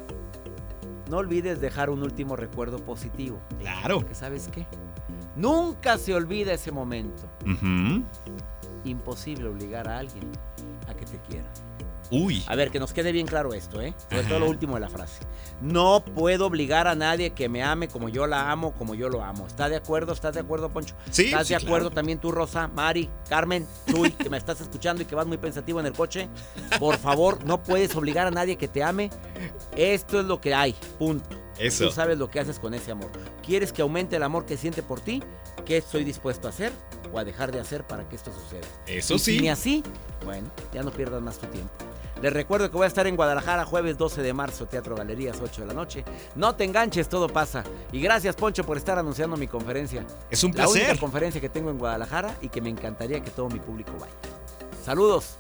no 1.09 1.19
olvides 1.19 1.61
dejar 1.61 1.91
un 1.91 2.03
último 2.03 2.37
recuerdo 2.37 2.79
positivo. 2.79 3.39
Claro. 3.61 3.99
Porque 4.01 4.15
sabes 4.15 4.49
qué? 4.49 4.67
Nunca 5.37 5.99
se 5.99 6.15
olvida 6.15 6.53
ese 6.53 6.73
momento. 6.73 7.23
Imposible 8.85 9.49
obligar 9.49 9.89
a 9.89 9.99
alguien 9.99 10.31
a 10.89 10.95
que 10.95 11.05
te 11.05 11.19
quiera. 11.21 11.49
Uy. 12.11 12.43
A 12.47 12.55
ver, 12.57 12.71
que 12.71 12.79
nos 12.79 12.93
quede 12.93 13.13
bien 13.13 13.27
claro 13.27 13.53
esto, 13.55 13.81
¿eh? 13.83 13.95
Sobre 14.09 14.23
todo 14.25 14.39
lo 14.41 14.49
último 14.49 14.75
de 14.75 14.81
la 14.81 14.89
frase. 14.89 15.21
No 15.61 16.05
puedo 16.05 16.47
obligar 16.47 16.87
a 16.89 16.95
nadie 16.95 17.31
que 17.31 17.49
me 17.49 17.63
ame 17.63 17.89
como 17.89 18.09
yo 18.09 18.27
la 18.27 18.51
amo, 18.51 18.73
como 18.73 18.95
yo 18.95 19.09
lo 19.09 19.23
amo. 19.23 19.47
¿Estás 19.47 19.71
de 19.71 19.77
acuerdo? 19.77 20.13
¿Estás 20.13 20.35
de 20.35 20.41
acuerdo, 20.41 20.71
Poncho? 20.71 20.95
Sí, 21.11 21.27
¿Estás 21.27 21.49
sí, 21.49 21.53
de 21.55 21.57
acuerdo 21.57 21.89
claro. 21.89 21.95
también 21.95 22.19
tú, 22.19 22.31
Rosa, 22.33 22.69
Mari, 22.69 23.11
Carmen, 23.29 23.67
Chuy, 23.91 24.13
que 24.13 24.31
me 24.31 24.37
estás 24.39 24.61
escuchando 24.61 25.03
y 25.03 25.07
que 25.07 25.15
vas 25.15 25.27
muy 25.27 25.37
pensativo 25.39 25.81
en 25.81 25.87
el 25.87 25.93
coche? 25.93 26.29
Por 26.79 26.97
favor, 26.99 27.45
no 27.45 27.63
puedes 27.63 27.95
obligar 27.97 28.27
a 28.27 28.31
nadie 28.31 28.57
que 28.57 28.69
te 28.69 28.83
ame. 28.83 29.11
Esto 29.77 30.21
es 30.21 30.27
lo 30.27 30.41
que 30.41 30.55
hay, 30.55 30.75
punto. 30.99 31.37
Eso. 31.59 31.87
Tú 31.87 31.91
sabes 31.91 32.19
lo 32.19 32.31
que 32.31 32.39
haces 32.41 32.59
con 32.61 32.73
ese 32.73 32.93
amor. 32.93 33.11
¿Quieres 33.45 33.73
que 33.73 33.83
aumente 33.83 34.15
el 34.17 34.23
amor 34.23 34.47
que 34.47 34.57
siente 34.57 34.83
por 34.83 35.01
ti? 35.01 35.23
¿Qué 35.67 35.77
estoy 35.79 36.05
dispuesto 36.05 36.47
a 36.47 36.51
hacer 36.51 36.73
o 37.13 37.19
a 37.19 37.25
dejar 37.25 37.51
de 37.51 37.59
hacer 37.61 37.85
para 37.85 38.09
que 38.09 38.15
esto 38.17 38.31
suceda? 38.33 38.67
Eso 38.87 39.15
Y 39.17 39.19
sí. 39.19 39.41
ni 39.41 39.49
así, 39.49 39.83
bueno, 40.25 40.49
ya 40.73 40.83
no 40.85 40.93
pierdas 40.93 41.21
más 41.21 41.39
tu 41.39 41.47
tiempo. 41.49 41.73
Les 42.21 42.33
recuerdo 42.33 42.69
que 42.71 42.77
voy 42.77 42.85
a 42.85 42.89
estar 42.89 43.07
en 43.07 43.15
Guadalajara 43.15 43.65
jueves 43.65 43.97
12 43.97 44.23
de 44.23 44.33
marzo, 44.33 44.67
Teatro 44.67 44.97
Galerías, 44.97 45.39
8 45.41 45.61
de 45.63 45.67
la 45.69 45.75
noche. 45.75 46.05
No 46.35 46.55
te 46.57 46.65
enganches, 46.65 47.09
todo 47.09 47.29
pasa. 47.29 47.63
Y 47.93 48.01
gracias, 48.01 48.35
Poncho, 48.35 48.65
por 48.65 48.77
estar 48.77 48.99
anunciando 48.99 49.37
mi 49.37 49.47
conferencia. 49.47 50.05
Es 50.31 50.43
un 50.43 50.53
La 50.57 50.67
única 50.69 50.87
placer. 50.87 50.99
conferencia 51.01 51.41
que 51.41 51.49
tengo 51.49 51.71
en 51.71 51.79
Guadalajara 51.79 52.35
y 52.41 52.49
que 52.49 52.61
me 52.61 52.71
encantaría 52.71 53.21
que 53.21 53.31
todo 53.31 53.49
mi 53.49 53.61
público 53.61 53.93
vaya. 54.01 54.13
Saludos. 54.85 55.37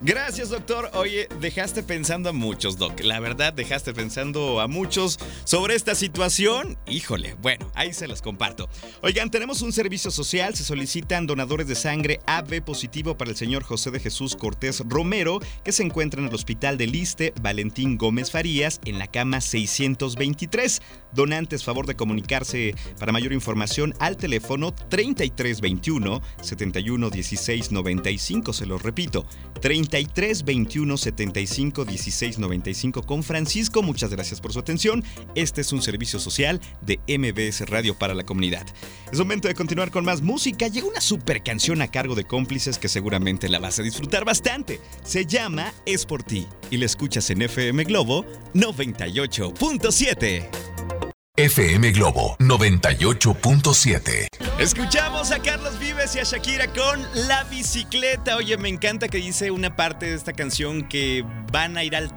Gracias, 0.00 0.50
doctor. 0.50 0.92
Oye, 0.94 1.28
dejaste 1.40 1.82
pensando 1.82 2.28
a 2.28 2.32
muchos, 2.32 2.78
doc. 2.78 3.00
La 3.00 3.18
verdad, 3.18 3.52
dejaste 3.52 3.92
pensando 3.92 4.60
a 4.60 4.68
muchos 4.68 5.18
sobre 5.42 5.74
esta 5.74 5.96
situación. 5.96 6.78
Híjole, 6.86 7.34
bueno, 7.42 7.68
ahí 7.74 7.92
se 7.92 8.06
los 8.06 8.22
comparto. 8.22 8.68
Oigan, 9.02 9.28
tenemos 9.28 9.60
un 9.60 9.72
servicio 9.72 10.12
social. 10.12 10.54
Se 10.54 10.62
solicitan 10.62 11.26
donadores 11.26 11.66
de 11.66 11.74
sangre 11.74 12.20
AB 12.26 12.62
positivo 12.62 13.16
para 13.16 13.32
el 13.32 13.36
señor 13.36 13.64
José 13.64 13.90
de 13.90 13.98
Jesús 13.98 14.36
Cortés 14.36 14.84
Romero, 14.86 15.40
que 15.64 15.72
se 15.72 15.82
encuentra 15.82 16.20
en 16.20 16.28
el 16.28 16.34
Hospital 16.34 16.78
del 16.78 16.92
Liste 16.92 17.34
Valentín 17.42 17.98
Gómez 17.98 18.30
Farías, 18.30 18.80
en 18.84 19.00
la 19.00 19.08
cama 19.08 19.40
623. 19.40 20.80
Donantes, 21.12 21.64
favor 21.64 21.86
de 21.86 21.96
comunicarse 21.96 22.76
para 23.00 23.10
mayor 23.10 23.32
información 23.32 23.94
al 23.98 24.16
teléfono 24.16 24.72
3321 24.72 26.22
71 26.40 27.10
16 27.10 27.72
95. 27.72 28.52
Se 28.52 28.66
los 28.66 28.80
repito, 28.80 29.26
33 29.60 29.87
33 29.88 30.44
21 30.44 30.96
75 30.96 31.84
16 31.84 32.38
95 32.38 33.02
con 33.02 33.22
Francisco. 33.22 33.82
Muchas 33.82 34.10
gracias 34.10 34.40
por 34.40 34.52
su 34.52 34.58
atención. 34.58 35.04
Este 35.34 35.62
es 35.62 35.72
un 35.72 35.82
servicio 35.82 36.20
social 36.20 36.60
de 36.80 37.00
MBS 37.08 37.68
Radio 37.68 37.98
para 37.98 38.14
la 38.14 38.24
comunidad. 38.24 38.66
Es 39.12 39.18
momento 39.18 39.48
de 39.48 39.54
continuar 39.54 39.90
con 39.90 40.04
más 40.04 40.22
música. 40.22 40.68
Llega 40.68 40.86
una 40.86 41.00
super 41.00 41.42
canción 41.42 41.82
a 41.82 41.88
cargo 41.88 42.14
de 42.14 42.24
cómplices 42.24 42.78
que 42.78 42.88
seguramente 42.88 43.48
la 43.48 43.58
vas 43.58 43.78
a 43.78 43.82
disfrutar 43.82 44.24
bastante. 44.24 44.80
Se 45.02 45.26
llama 45.26 45.72
Es 45.86 46.06
por 46.06 46.22
ti 46.22 46.46
y 46.70 46.76
la 46.76 46.86
escuchas 46.86 47.28
en 47.30 47.42
FM 47.42 47.84
Globo 47.84 48.24
98.7. 48.54 50.77
FM 51.38 51.92
Globo 51.92 52.36
98.7. 52.40 54.26
Escuchamos 54.58 55.30
a 55.30 55.40
Carlos 55.40 55.78
Vives 55.78 56.16
y 56.16 56.18
a 56.18 56.24
Shakira 56.24 56.66
con 56.72 57.00
La 57.28 57.44
bicicleta. 57.44 58.34
Oye, 58.34 58.56
me 58.56 58.68
encanta 58.68 59.06
que 59.06 59.18
dice 59.18 59.52
una 59.52 59.76
parte 59.76 60.06
de 60.06 60.16
esta 60.16 60.32
canción 60.32 60.88
que 60.88 61.24
van 61.52 61.78
a 61.78 61.84
ir 61.84 61.94
al 61.94 62.10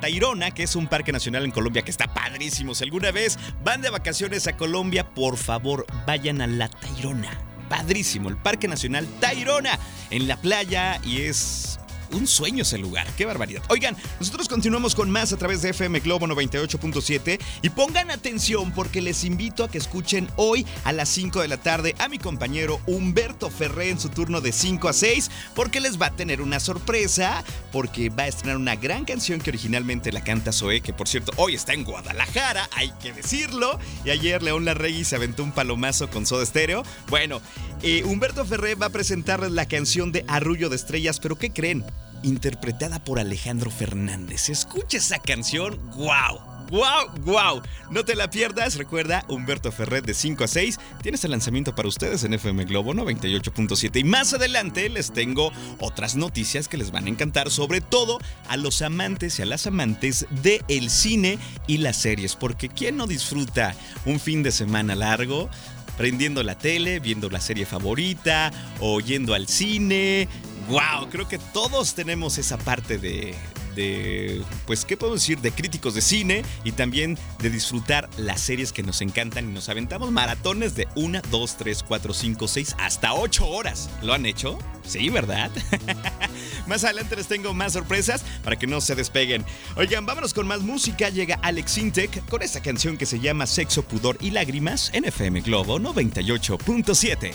Tairona, 0.00 0.50
que 0.50 0.64
es 0.64 0.74
un 0.74 0.88
parque 0.88 1.12
nacional 1.12 1.44
en 1.44 1.52
Colombia 1.52 1.82
que 1.82 1.92
está 1.92 2.12
padrísimo. 2.12 2.74
Si 2.74 2.82
alguna 2.82 3.12
vez 3.12 3.38
van 3.62 3.80
de 3.80 3.90
vacaciones 3.90 4.48
a 4.48 4.56
Colombia, 4.56 5.08
por 5.14 5.36
favor, 5.36 5.86
vayan 6.04 6.40
a 6.40 6.48
la 6.48 6.68
Tairona. 6.68 7.30
Padrísimo, 7.68 8.28
el 8.28 8.38
Parque 8.38 8.66
Nacional 8.66 9.06
Tairona 9.20 9.78
en 10.10 10.26
la 10.26 10.36
playa 10.36 11.00
y 11.04 11.20
es 11.20 11.67
un 12.12 12.26
sueño 12.26 12.62
ese 12.62 12.78
lugar. 12.78 13.06
Qué 13.16 13.24
barbaridad. 13.24 13.62
Oigan, 13.68 13.96
nosotros 14.20 14.48
continuamos 14.48 14.94
con 14.94 15.10
más 15.10 15.32
a 15.32 15.36
través 15.36 15.62
de 15.62 15.70
FM 15.70 16.00
Globo 16.00 16.26
98.7 16.26 17.38
y 17.62 17.70
pongan 17.70 18.10
atención 18.10 18.72
porque 18.72 19.00
les 19.00 19.24
invito 19.24 19.64
a 19.64 19.70
que 19.70 19.78
escuchen 19.78 20.28
hoy 20.36 20.66
a 20.84 20.92
las 20.92 21.08
5 21.08 21.40
de 21.40 21.48
la 21.48 21.58
tarde 21.58 21.94
a 21.98 22.08
mi 22.08 22.18
compañero 22.18 22.80
Humberto 22.86 23.50
Ferré 23.50 23.90
en 23.90 24.00
su 24.00 24.08
turno 24.08 24.40
de 24.40 24.52
5 24.52 24.88
a 24.88 24.92
6 24.92 25.30
porque 25.54 25.80
les 25.80 26.00
va 26.00 26.06
a 26.06 26.16
tener 26.16 26.40
una 26.40 26.60
sorpresa 26.60 27.44
porque 27.72 28.10
va 28.10 28.24
a 28.24 28.28
estrenar 28.28 28.56
una 28.56 28.76
gran 28.76 29.04
canción 29.04 29.40
que 29.40 29.50
originalmente 29.50 30.12
la 30.12 30.22
canta 30.22 30.52
Zoe, 30.52 30.80
que 30.80 30.92
por 30.92 31.08
cierto 31.08 31.32
hoy 31.36 31.54
está 31.54 31.72
en 31.72 31.84
Guadalajara, 31.84 32.68
hay 32.72 32.90
que 33.02 33.12
decirlo. 33.12 33.78
Y 34.04 34.10
ayer 34.10 34.42
León 34.42 34.64
Larregui 34.64 35.04
se 35.04 35.16
aventó 35.16 35.42
un 35.42 35.52
palomazo 35.52 36.08
con 36.10 36.26
Soda 36.26 36.44
Stereo. 36.44 36.82
Bueno, 37.08 37.40
eh, 37.82 38.02
Humberto 38.04 38.44
Ferré 38.44 38.74
va 38.74 38.86
a 38.86 38.90
presentarles 38.90 39.52
la 39.52 39.66
canción 39.66 40.12
de 40.12 40.24
Arrullo 40.28 40.68
de 40.68 40.76
Estrellas, 40.76 41.20
pero 41.20 41.36
¿qué 41.36 41.50
creen? 41.50 41.84
interpretada 42.22 43.02
por 43.02 43.18
Alejandro 43.18 43.70
Fernández. 43.70 44.48
Escucha 44.48 44.98
esa 44.98 45.18
canción, 45.18 45.78
wow. 45.96 46.48
¡Wow! 46.70 47.08
¡Wow! 47.22 47.62
No 47.90 48.04
te 48.04 48.14
la 48.14 48.28
pierdas. 48.28 48.76
Recuerda, 48.76 49.24
Humberto 49.28 49.72
Ferret 49.72 50.04
de 50.04 50.12
5 50.12 50.44
a 50.44 50.48
6. 50.48 50.78
Tienes 51.02 51.24
el 51.24 51.30
lanzamiento 51.30 51.74
para 51.74 51.88
ustedes 51.88 52.24
en 52.24 52.34
FM 52.34 52.66
Globo 52.66 52.92
98.7. 52.92 54.00
Y 54.00 54.04
más 54.04 54.34
adelante 54.34 54.86
les 54.90 55.10
tengo 55.10 55.50
otras 55.78 56.14
noticias 56.14 56.68
que 56.68 56.76
les 56.76 56.90
van 56.90 57.06
a 57.06 57.08
encantar, 57.08 57.50
sobre 57.50 57.80
todo 57.80 58.18
a 58.48 58.58
los 58.58 58.82
amantes 58.82 59.38
y 59.38 59.42
a 59.42 59.46
las 59.46 59.66
amantes 59.66 60.26
del 60.42 60.62
el 60.68 60.90
cine 60.90 61.38
y 61.66 61.78
las 61.78 61.96
series. 61.96 62.36
Porque 62.36 62.68
¿quién 62.68 62.98
no 62.98 63.06
disfruta 63.06 63.74
un 64.04 64.20
fin 64.20 64.42
de 64.42 64.52
semana 64.52 64.94
largo? 64.94 65.48
Prendiendo 65.98 66.42
la 66.42 66.56
tele, 66.56 67.00
viendo 67.00 67.28
la 67.28 67.40
serie 67.40 67.66
favorita, 67.66 68.50
o 68.80 69.00
al 69.34 69.48
cine, 69.48 70.28
wow, 70.68 71.10
creo 71.10 71.28
que 71.28 71.38
todos 71.38 71.94
tenemos 71.94 72.38
esa 72.38 72.56
parte 72.56 72.96
de, 72.96 73.34
de, 73.78 74.42
pues, 74.66 74.84
¿qué 74.84 74.96
podemos 74.96 75.20
decir? 75.20 75.38
De 75.40 75.52
críticos 75.52 75.94
de 75.94 76.00
cine 76.00 76.42
y 76.64 76.72
también 76.72 77.16
de 77.40 77.50
disfrutar 77.50 78.08
las 78.16 78.40
series 78.40 78.72
que 78.72 78.82
nos 78.82 79.00
encantan 79.00 79.50
y 79.50 79.52
nos 79.52 79.68
aventamos 79.68 80.10
maratones 80.10 80.74
de 80.74 80.88
1, 80.96 81.22
2, 81.30 81.56
3, 81.56 81.84
4, 81.86 82.14
5, 82.14 82.48
6, 82.48 82.76
hasta 82.78 83.14
8 83.14 83.46
horas. 83.46 83.88
¿Lo 84.02 84.14
han 84.14 84.26
hecho? 84.26 84.58
Sí, 84.84 85.10
¿verdad? 85.10 85.50
más 86.68 86.84
adelante 86.84 87.16
les 87.16 87.26
tengo 87.26 87.54
más 87.54 87.72
sorpresas 87.72 88.24
para 88.44 88.56
que 88.56 88.66
no 88.66 88.80
se 88.80 88.94
despeguen. 88.94 89.44
Oigan, 89.76 90.06
vámonos 90.06 90.34
con 90.34 90.46
más 90.46 90.60
música. 90.60 91.08
Llega 91.08 91.38
Alex 91.42 91.78
Intec 91.78 92.24
con 92.28 92.42
esta 92.42 92.60
canción 92.60 92.96
que 92.96 93.06
se 93.06 93.18
llama 93.18 93.46
Sexo, 93.46 93.82
Pudor 93.82 94.18
y 94.20 94.30
Lágrimas 94.30 94.90
en 94.94 95.04
FM 95.04 95.40
Globo 95.40 95.78
98.7. 95.78 97.32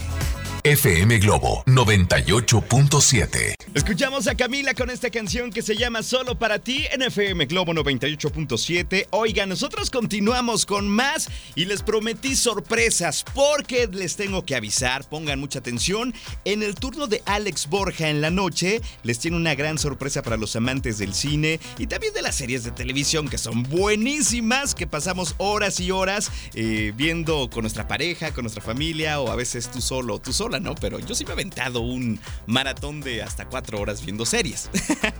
FM 0.66 1.20
Globo 1.20 1.62
98.7. 1.66 3.56
Escuchamos 3.74 4.28
a 4.28 4.36
Camila 4.36 4.74
con 4.74 4.90
esta 4.90 5.10
canción 5.10 5.52
que 5.52 5.62
se 5.62 5.76
llama 5.76 6.04
Solo 6.04 6.40
para 6.40 6.60
ti 6.60 6.86
en 6.94 7.02
FM 7.02 7.48
Globo 7.48 7.74
98.7. 7.74 9.08
Oiga, 9.10 9.46
nosotros 9.46 9.90
continuamos 9.90 10.66
con 10.66 10.88
más 10.88 11.28
y 11.56 11.66
les 11.66 11.84
prometí 11.84 12.36
sorpresas 12.36 13.26
porque 13.34 13.88
les 13.92 14.16
tengo 14.16 14.46
que 14.46 14.56
avisar, 14.56 15.08
pongan 15.10 15.40
mucha 15.40 15.60
atención. 15.60 16.14
En 16.46 16.64
el 16.64 16.76
turno 16.76 17.08
de 17.08 17.22
Alex 17.26 17.68
Borja 17.68 18.10
en 18.10 18.22
la 18.22 18.32
noche 18.32 18.82
les 19.04 19.20
tiene 19.20 19.36
una 19.36 19.56
gran 19.56 19.78
sorpresa 19.78 20.22
para 20.22 20.38
los 20.38 20.56
amantes 20.56 20.98
del 20.98 21.14
cine 21.14 21.60
y 21.78 21.88
también 21.88 22.14
de 22.14 22.22
las 22.22 22.36
series 22.36 22.64
de 22.64 22.72
televisión 22.72 23.28
que 23.28 23.38
son 23.38 23.64
buenísimas, 23.64 24.76
que 24.76 24.88
pasamos 24.88 25.36
horas 25.40 25.80
y 25.80 25.92
horas 25.92 26.32
eh, 26.54 26.94
viendo 26.96 27.50
con 27.50 27.64
nuestra 27.64 27.88
pareja, 27.88 28.34
con 28.34 28.44
nuestra 28.44 28.64
familia 28.64 29.20
o 29.20 29.30
a 29.30 29.36
veces 29.36 29.70
tú 29.70 29.82
solo, 29.82 30.20
tú 30.20 30.32
solo 30.32 30.54
¿no? 30.60 30.76
Pero 30.76 31.00
yo 31.00 31.16
sí 31.16 31.24
me 31.26 31.32
he 31.32 31.34
aventado 31.34 31.82
un 31.82 32.20
maratón 32.46 33.02
de 33.02 33.22
hasta 33.22 33.46
cuatro 33.46 33.80
horas 33.80 34.04
viendo 34.04 34.26
series. 34.26 34.70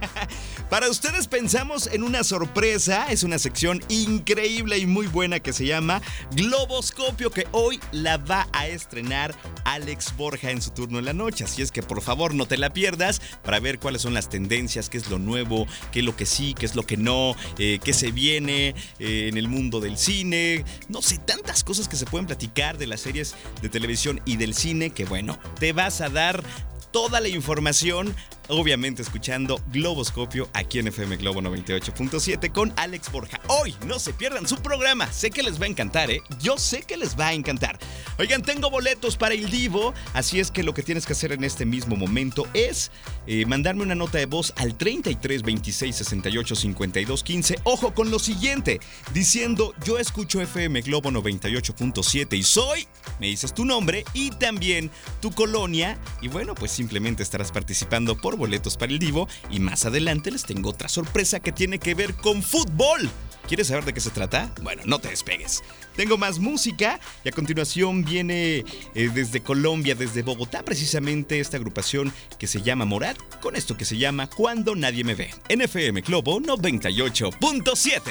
Para 0.70 0.90
ustedes 0.90 1.28
pensamos 1.28 1.88
en 1.88 2.04
una 2.04 2.24
sorpresa, 2.24 3.08
es 3.10 3.24
una 3.24 3.40
sección 3.40 3.82
increíble 3.90 4.78
y 4.78 4.86
muy 4.86 5.08
buena 5.08 5.40
que 5.40 5.54
se 5.54 5.66
llama 5.66 6.02
Globoscopio, 6.32 7.32
que 7.32 7.48
hoy 7.52 7.80
la 7.92 8.18
va 8.18 8.48
a 8.54 8.68
estrenar 8.68 9.36
Alex 9.66 10.16
Borja 10.18 10.52
en 10.52 10.62
su 10.62 10.72
turno 10.72 11.00
en 11.00 11.06
la 11.06 11.14
noche. 11.14 11.44
Así 11.44 11.62
es 11.62 11.72
que 11.72 11.84
por 11.84 12.02
favor 12.02 12.34
no 12.34 12.46
te 12.46 12.58
la 12.58 12.72
pierdas 12.72 13.22
para 13.44 13.60
ver 13.60 13.80
cuáles 13.80 14.02
son 14.02 14.14
las 14.14 14.30
tendencias, 14.30 14.90
qué 14.90 14.98
es 14.98 15.10
lo 15.10 15.20
nuevo, 15.20 15.68
qué 15.92 16.00
es 16.00 16.06
lo 16.06 16.16
que 16.16 16.26
sí, 16.26 16.54
qué 16.58 16.66
es 16.66 16.76
lo 16.76 16.84
que 16.84 16.98
no, 16.98 17.36
eh, 17.58 17.80
qué 17.84 17.94
se 17.94 18.12
viene 18.12 18.76
eh, 19.00 19.28
en 19.30 19.38
el 19.38 19.48
mundo 19.48 19.80
del 19.80 19.98
cine. 19.98 20.66
No 20.90 21.02
sé, 21.02 21.18
tantas 21.20 21.64
cosas 21.64 21.88
que 21.88 21.96
se 21.96 22.06
pueden 22.06 22.28
platicar 22.28 22.78
de 22.78 22.88
las 22.88 23.02
series 23.02 23.36
de 23.62 23.70
televisión 23.70 24.22
y 24.26 24.38
del 24.38 24.54
cine 24.54 24.92
que 24.92 25.06
bueno 25.06 25.38
te 25.60 25.74
vas 25.74 26.02
a 26.02 26.10
dar 26.10 26.44
toda 26.92 27.20
la 27.20 27.28
información 27.28 28.16
obviamente 28.48 29.02
escuchando 29.02 29.62
Globoscopio 29.72 30.50
aquí 30.54 30.80
en 30.80 30.88
FM 30.88 31.18
Globo 31.18 31.42
98.7 31.42 32.52
con 32.52 32.74
Alex 32.76 33.12
Borja. 33.12 33.40
Hoy 33.48 33.76
no 33.86 34.00
se 34.00 34.14
pierdan 34.14 34.48
su 34.48 34.58
programa, 34.58 35.12
sé 35.12 35.30
que 35.32 35.44
les 35.44 35.60
va 35.60 35.66
a 35.66 35.70
encantar, 35.70 36.12
¿eh? 36.12 36.22
Yo 36.42 36.58
sé 36.58 36.84
que 36.84 36.98
les 36.98 37.18
va 37.18 37.28
a 37.28 37.34
encantar. 37.34 37.80
Oigan, 38.20 38.42
tengo 38.44 38.70
boletos 38.70 39.18
para 39.18 39.34
el 39.34 39.50
Divo, 39.50 39.94
así 40.14 40.40
es 40.40 40.52
que 40.52 40.64
lo 40.64 40.74
que 40.74 40.84
tienes 40.84 41.06
que 41.06 41.14
hacer 41.14 41.32
en 41.32 41.44
este 41.44 41.66
mismo 41.66 41.96
momento 41.96 42.48
es 42.54 42.92
eh, 43.28 43.46
mandarme 43.46 43.84
una 43.84 43.96
nota 43.96 44.18
de 44.18 44.26
voz 44.26 44.54
al 44.58 44.76
33 44.76 45.42
26 45.42 45.96
68 45.96 46.56
52 46.56 47.24
15. 47.24 47.60
Ojo 47.64 47.94
con 47.94 48.12
lo 48.12 48.20
siguiente, 48.20 48.80
diciendo 49.14 49.74
yo 49.84 49.98
escucho 49.98 50.42
FM 50.42 50.82
Globo 50.82 51.10
98.7 51.12 52.38
y 52.38 52.44
soy, 52.44 52.88
me 53.20 53.28
dices 53.28 53.54
tu 53.54 53.66
nombre 53.66 54.06
y 54.14 54.32
también 54.32 54.92
tu 55.22 55.32
colonia 55.32 55.98
y 56.22 56.28
bueno, 56.28 56.56
pues 56.56 56.72
simplemente 56.72 57.24
estarás 57.24 57.52
participando 57.52 58.18
por 58.18 58.33
boletos 58.38 58.78
para 58.78 58.92
el 58.92 59.00
Divo 59.00 59.28
y 59.50 59.60
más 59.60 59.86
adelante 59.86 60.32
les 60.32 60.44
tengo 60.44 60.70
otra 60.70 60.90
sorpresa 60.90 61.40
que 61.40 61.52
tiene 61.52 61.80
que 61.80 61.96
ver 61.96 62.14
con 62.16 62.44
fútbol. 62.44 63.10
¿Quieres 63.48 63.68
saber 63.68 63.86
de 63.86 63.94
qué 63.94 64.00
se 64.00 64.10
trata? 64.10 64.52
Bueno, 64.62 64.84
no 64.86 65.00
te 65.00 65.10
despegues. 65.10 65.64
Tengo 65.96 66.18
más 66.18 66.40
música 66.40 67.00
y 67.24 67.30
a 67.30 67.32
continuación 67.32 68.04
viene 68.06 68.66
eh, 68.96 69.10
desde 69.14 69.42
Colombia, 69.42 69.94
desde 69.96 70.24
Bogotá, 70.24 70.64
precisamente 70.64 71.40
esta 71.40 71.58
agrupación 71.58 72.14
que 72.40 72.48
se 72.48 72.62
llama 72.62 72.86
Morat, 72.86 73.18
con 73.42 73.56
esto 73.56 73.78
que 73.78 73.86
se 73.86 73.98
llama 73.98 74.30
Cuando 74.30 74.76
Nadie 74.76 75.04
Me 75.04 75.16
Ve. 75.16 75.32
NFM 75.50 76.02
Globo 76.02 76.40
98.7. 76.40 78.02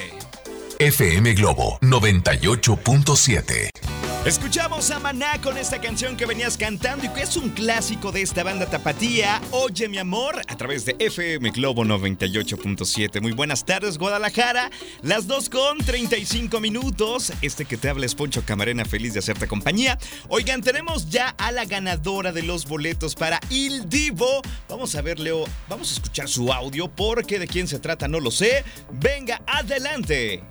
FM 0.79 1.35
Globo 1.35 1.79
98.7. 1.81 3.92
Escuchamos 4.25 4.89
a 4.93 5.01
Maná 5.01 5.41
con 5.41 5.59
esta 5.59 5.81
canción 5.81 6.17
que 6.17 6.27
venías 6.27 6.57
cantando 6.57 7.05
y 7.05 7.09
que 7.09 7.23
es 7.23 7.37
un 7.37 7.51
clásico 7.51 8.13
de 8.13 8.23
esta 8.23 8.45
banda 8.45 8.67
tapatía, 8.67 9.41
Oye 9.51 9.89
mi 9.89 9.99
amor, 9.99 10.41
a 10.47 10.57
través 10.57 10.85
de 10.85 10.95
FM 11.01 11.51
Globo 11.51 11.85
98.7. 11.85 13.21
Muy 13.21 13.33
buenas 13.33 13.65
tardes, 13.65 13.99
Guadalajara. 13.99 14.71
Las 15.03 15.27
2 15.27 15.51
con 15.51 15.79
35 15.79 16.61
minutos. 16.61 17.33
Este 17.43 17.65
que 17.65 17.77
te 17.77 17.89
habla 17.89 18.07
es 18.07 18.15
Poncho 18.15 18.45
Camarena, 18.47 18.85
feliz 18.85 19.13
de 19.13 19.19
hacerte 19.19 19.49
compañía. 19.49 19.99
Oigan, 20.29 20.63
tenemos 20.63 21.11
ya 21.11 21.31
a 21.31 21.51
la 21.51 21.65
ganadora 21.65 22.31
de 22.31 22.45
los 22.45 22.67
boletos 22.67 23.17
para 23.17 23.41
Il 23.51 23.89
Divo. 23.89 24.41
Vamos 24.69 24.95
a 24.95 25.03
ver, 25.03 25.19
Leo, 25.19 25.47
vamos 25.69 25.91
a 25.91 25.95
escuchar 25.95 26.29
su 26.29 26.53
audio 26.53 26.87
porque 26.87 27.41
de 27.41 27.49
quién 27.49 27.67
se 27.67 27.81
trata 27.81 28.07
no 28.07 28.21
lo 28.21 28.31
sé. 28.31 28.63
Venga, 28.93 29.43
adelante. 29.49 30.45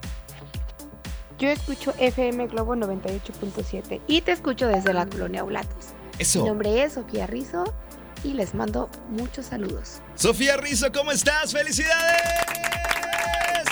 Yo 1.42 1.50
escucho 1.50 1.92
FM 1.98 2.46
Globo 2.50 2.76
98.7 2.76 4.00
y 4.06 4.22
te 4.22 4.32
escucho 4.32 4.68
desde 4.68 4.94
la 4.94 5.08
colonia 5.08 5.44
Ulatos. 5.44 5.88
Eso. 6.20 6.44
Mi 6.44 6.50
nombre 6.50 6.84
es 6.84 6.94
Sofía 6.94 7.26
Rizo 7.26 7.64
y 8.24 8.34
les 8.34 8.54
mando 8.54 8.92
muchos 9.10 9.48
saludos. 9.48 10.02
Sofía 10.14 10.56
Rizo, 10.58 10.92
¿cómo 10.92 11.12
estás? 11.12 11.52
¡Felicidades! 11.52 12.22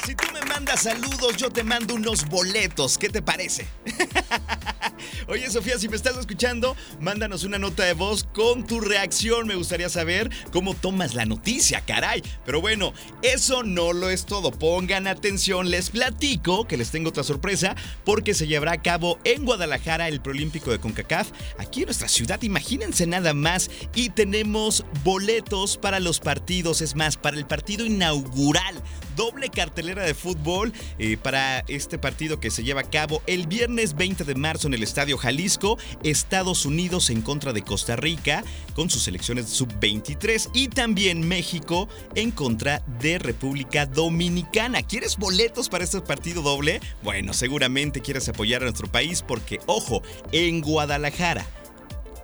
Si 0.04 0.16
tú 0.16 0.26
me 0.34 0.42
mandas 0.48 0.82
saludos, 0.82 1.38
yo 1.38 1.52
te 1.52 1.64
mando 1.64 1.94
unos 1.94 2.28
boletos. 2.28 2.98
¿Qué 2.98 3.08
te 3.08 3.22
parece? 3.22 3.68
Oye, 5.28 5.48
Sofía, 5.52 5.78
si 5.78 5.88
me 5.88 5.96
estás 5.96 6.18
escuchando, 6.18 6.76
mándanos 7.00 7.44
una 7.44 7.60
nota 7.60 7.84
de 7.84 7.94
voz 7.94 8.24
con 8.40 8.66
tu 8.66 8.80
reacción. 8.80 9.48
Me 9.48 9.56
gustaría 9.56 9.90
saber 9.90 10.30
cómo 10.54 10.74
tomas 10.74 11.14
la 11.14 11.26
noticia, 11.26 11.82
caray. 11.82 12.24
Pero 12.46 12.62
bueno, 12.62 12.94
eso 13.22 13.64
no 13.64 13.92
lo 13.92 14.10
es 14.10 14.26
todo. 14.26 14.52
Pongan 14.52 15.08
atención, 15.08 15.70
les 15.70 15.90
platico 15.90 16.66
que 16.66 16.78
les 16.78 16.90
tengo 16.90 17.10
otra 17.10 17.24
sorpresa 17.24 17.76
porque 18.06 18.34
se 18.34 18.48
llevará 18.48 18.72
a 18.72 18.82
cabo 18.82 19.20
en 19.26 19.44
Guadalajara 19.44 20.08
el 20.08 20.22
Proolímpico 20.22 20.72
de 20.72 20.80
CONCACAF, 20.80 21.32
aquí 21.58 21.82
en 21.82 21.88
nuestra 21.88 22.08
ciudad. 22.08 22.42
Imagínense 22.42 23.06
nada 23.08 23.34
más. 23.34 23.70
Y 23.94 24.10
tenemos 24.12 24.86
boletos 25.04 25.76
para 25.76 26.00
los 26.00 26.22
partidos, 26.22 26.82
es 26.82 26.96
más, 26.96 27.18
para 27.18 27.36
el 27.36 27.46
partido 27.46 27.86
inaugural. 27.86 28.82
Doble 29.18 29.50
cartelera 29.50 30.04
de 30.04 30.14
fútbol 30.14 30.72
eh, 30.98 31.18
para 31.22 31.66
este 31.68 31.98
partido 31.98 32.40
que 32.40 32.52
se 32.52 32.64
lleva 32.64 32.82
a 32.82 32.90
cabo 32.90 33.22
el 33.28 33.48
viernes 33.48 33.96
20 33.98 34.24
de 34.24 34.36
marzo 34.36 34.68
en 34.68 34.76
el 34.76 34.84
Estadio 34.84 35.18
Jalisco, 35.18 35.78
Estados 36.06 36.66
Unidos 36.66 37.10
en 37.10 37.22
contra 37.22 37.52
de 37.52 37.64
Costa 37.64 37.98
Rica 37.98 38.29
con 38.76 38.90
sus 38.90 39.04
selecciones 39.04 39.50
sub-23 39.50 40.50
y 40.54 40.68
también 40.68 41.28
México 41.28 41.88
en 42.16 42.32
contra 42.32 42.82
de 43.02 43.20
República 43.20 43.86
Dominicana. 43.86 44.84
¿Quieres 44.84 45.18
boletos 45.18 45.70
para 45.70 45.84
este 45.84 46.02
partido 46.02 46.42
doble? 46.42 46.80
Bueno, 47.04 47.34
seguramente 47.34 48.02
quieres 48.02 48.30
apoyar 48.30 48.62
a 48.62 48.66
nuestro 48.66 48.88
país 48.88 49.24
porque, 49.26 49.60
ojo, 49.66 50.02
en 50.32 50.62
Guadalajara 50.62 51.46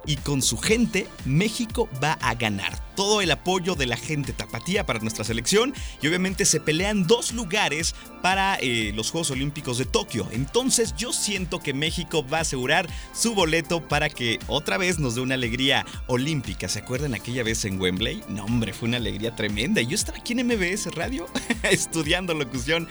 y 0.05 0.17
con 0.17 0.41
su 0.41 0.57
gente, 0.57 1.07
México 1.25 1.89
va 2.03 2.13
a 2.13 2.35
ganar. 2.35 2.83
Todo 2.95 3.21
el 3.21 3.31
apoyo 3.31 3.75
de 3.75 3.85
la 3.85 3.97
gente 3.97 4.31
tapatía 4.31 4.85
para 4.85 4.99
nuestra 4.99 5.25
selección 5.25 5.73
y 6.01 6.07
obviamente 6.07 6.45
se 6.45 6.59
pelean 6.61 7.07
dos 7.07 7.33
lugares 7.33 7.93
para 8.21 8.55
eh, 8.61 8.93
los 8.95 9.11
Juegos 9.11 9.31
Olímpicos 9.31 9.77
de 9.77 9.85
Tokio. 9.85 10.27
Entonces 10.31 10.95
yo 10.95 11.11
siento 11.11 11.59
que 11.59 11.73
México 11.73 12.25
va 12.27 12.39
a 12.39 12.41
asegurar 12.41 12.87
su 13.13 13.35
boleto 13.35 13.85
para 13.87 14.09
que 14.09 14.39
otra 14.47 14.77
vez 14.77 14.97
nos 14.97 15.15
dé 15.15 15.21
una 15.21 15.35
alegría 15.35 15.85
olímpica. 16.07 16.69
¿Se 16.69 16.79
acuerdan 16.79 17.13
aquella 17.13 17.43
vez 17.43 17.65
en 17.65 17.79
Wembley? 17.79 18.23
No, 18.29 18.45
hombre, 18.45 18.73
fue 18.73 18.87
una 18.87 18.97
alegría 18.97 19.35
tremenda. 19.35 19.81
Yo 19.81 19.95
estaba 19.95 20.17
aquí 20.17 20.33
en 20.33 20.47
MBS 20.47 20.95
Radio 20.95 21.27
estudiando 21.63 22.33
locución 22.33 22.87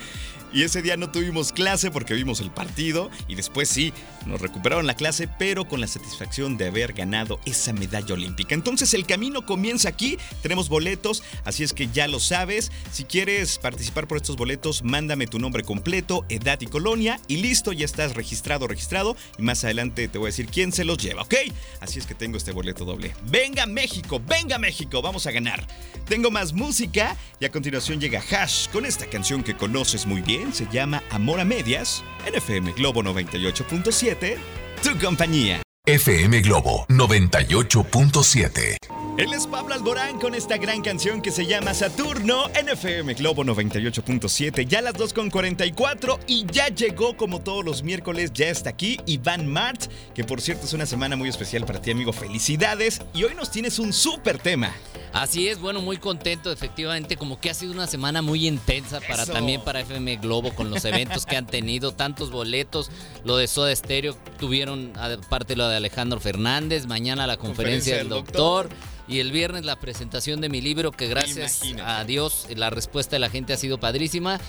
y 0.55 0.63
ese 0.63 0.83
día 0.83 0.97
no 0.97 1.11
tuvimos 1.11 1.53
clase 1.53 1.91
porque 1.91 2.15
vimos 2.15 2.39
el 2.41 2.51
partido 2.51 3.11
y 3.27 3.35
después 3.35 3.69
sí, 3.69 3.93
nos 4.25 4.41
recuperaron 4.41 4.87
la 4.87 4.95
clase, 4.95 5.29
pero 5.29 5.67
con 5.67 5.81
la 5.81 5.89
satisfacción 5.89 6.57
de 6.57 6.69
haber 6.69 6.93
ganado 6.93 7.41
esa 7.45 7.73
medalla 7.73 8.15
olímpica. 8.15 8.55
Entonces 8.55 8.95
el 8.95 9.05
camino 9.05 9.45
comienza 9.45 9.89
aquí, 9.89 10.17
tenemos 10.43 10.69
boletos, 10.69 11.25
así 11.45 11.65
es 11.65 11.73
que 11.73 11.89
ya 11.89 12.07
lo 12.07 12.21
sabes. 12.21 12.71
Si 12.93 13.05
quieres 13.05 13.59
participar 13.59 14.07
por 14.07 14.17
estos 14.17 14.37
boletos, 14.37 14.85
mándame 14.85 15.27
tu 15.27 15.41
nombre 15.41 15.65
completo, 15.65 16.25
edad 16.29 16.61
y 16.61 16.67
colonia 16.67 17.21
y 17.27 17.39
listo, 17.39 17.73
ya 17.73 17.85
estás 17.85 18.15
registrado, 18.15 18.69
registrado 18.69 19.17
y 19.37 19.43
más 19.43 19.65
adelante 19.65 20.07
te 20.07 20.19
voy 20.19 20.27
a 20.27 20.29
decir 20.29 20.47
quién 20.47 20.71
se 20.71 20.85
los 20.85 20.99
lleva, 20.99 21.23
¿ok? 21.23 21.35
Así 21.81 21.99
es 21.99 22.07
que 22.07 22.15
tengo 22.15 22.37
este 22.37 22.53
boleto 22.53 22.85
doble. 22.85 23.13
Venga 23.27 23.67
México, 23.67 24.23
venga 24.25 24.59
México, 24.59 25.03
vamos 25.03 25.27
a 25.27 25.33
ganar. 25.33 25.67
Tengo 26.09 26.31
más 26.31 26.53
música 26.53 27.17
y 27.41 27.45
a 27.45 27.51
continuación 27.51 28.01
llega 28.01 28.21
Hash 28.21 28.69
con 28.69 28.85
esta 28.85 29.07
canción 29.07 29.43
que 29.43 29.57
conoces 29.57 30.07
muy 30.07 30.21
bien 30.21 30.53
se 30.53 30.67
llama 30.71 31.03
Amor 31.11 31.41
a 31.41 31.45
Medias 31.45 32.05
en 32.27 32.35
FM 32.35 32.73
Globo 32.73 33.03
98.7, 33.03 34.37
tu 34.83 34.99
compañía. 34.99 35.63
FM 35.87 36.41
Globo 36.41 36.87
98.7. 36.89 39.04
Él 39.17 39.33
es 39.33 39.47
Pablo 39.47 39.75
Alborán 39.75 40.19
con 40.19 40.35
esta 40.35 40.57
gran 40.57 40.83
canción 40.83 41.23
que 41.23 41.31
se 41.31 41.47
llama 41.47 41.73
Saturno 41.73 42.51
en 42.53 42.69
FM 42.69 43.15
Globo 43.15 43.45
98.7. 43.45 44.67
Ya 44.67 44.83
las 44.83 44.95
2.44 44.95 46.19
y 46.27 46.45
ya 46.51 46.67
llegó 46.67 47.17
como 47.17 47.41
todos 47.41 47.65
los 47.65 47.85
miércoles, 47.85 48.33
ya 48.35 48.49
está 48.49 48.71
aquí 48.71 48.99
Iván 49.07 49.47
Mart, 49.47 49.85
que 50.17 50.25
por 50.25 50.41
cierto 50.41 50.67
es 50.67 50.73
una 50.73 50.85
semana 50.85 51.15
muy 51.15 51.29
especial 51.29 51.65
para 51.65 51.81
ti 51.81 51.93
amigo. 51.93 52.13
Felicidades 52.13 53.03
y 53.15 53.23
hoy 53.23 53.37
nos 53.37 53.53
tienes 53.53 53.79
un 53.79 53.93
súper 53.93 54.41
tema. 54.41 54.75
Así 55.13 55.47
es, 55.47 55.61
bueno, 55.61 55.81
muy 55.81 55.99
contento, 55.99 56.51
efectivamente, 56.51 57.17
como 57.17 57.39
que 57.39 57.51
ha 57.51 57.55
sido 57.55 57.71
una 57.71 57.87
semana 57.87 58.21
muy 58.21 58.49
intensa 58.49 58.99
para 59.01 59.23
Eso. 59.23 59.33
también 59.33 59.61
para 59.61 59.79
FM 59.79 60.17
Globo 60.17 60.53
con 60.57 60.71
los 60.71 60.85
eventos 60.85 61.25
que 61.25 61.37
han 61.37 61.47
tenido, 61.47 61.93
tantos 61.93 62.33
boletos, 62.33 62.91
lo 63.25 63.37
de 63.37 63.47
Soda 63.47 63.75
Stereo, 63.77 64.17
tuvieron 64.41 64.93
aparte 64.97 65.55
lo 65.55 65.69
de 65.69 65.77
Alejandro 65.77 66.19
Fernández, 66.19 66.89
mañana 66.89 67.29
la 67.29 67.37
conferencia, 67.37 67.55
Conferencia 67.55 67.97
del 67.99 68.09
del 68.09 68.09
doctor. 68.09 68.94
Y 69.07 69.21
el 69.21 69.33
viernes 69.33 69.65
la 69.65 69.77
presentación 69.77 70.41
de 70.41 70.49
mi 70.49 70.61
libro, 70.61 70.91
que 70.91 71.09
gracias 71.09 71.63
Imagínate. 71.63 71.91
a 71.91 72.05
Dios 72.05 72.47
la 72.55 72.71
respuesta 72.71 73.17
de 73.17 73.21
la 73.21 73.31
gente 73.31 73.53
ha 73.53 73.57
sido 73.57 73.79
padrísima. 73.79 74.41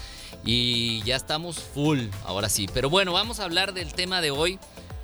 Y 0.46 1.02
ya 1.04 1.16
estamos 1.16 1.58
full, 1.58 2.02
ahora 2.24 2.50
sí. 2.50 2.68
Pero 2.74 2.90
bueno, 2.90 3.14
vamos 3.14 3.40
a 3.40 3.46
hablar 3.46 3.74
del 3.74 3.94
tema 3.94 4.22
de 4.22 4.32
hoy, 4.32 4.60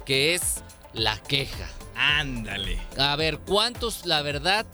que 0.05 0.35
es 0.35 0.61
la 0.93 1.17
queja. 1.23 1.69
Ándale. 1.95 2.79
A 2.97 3.15
ver, 3.15 3.39
¿cuántos, 3.39 4.05
la 4.05 4.21
verdad, 4.21 4.65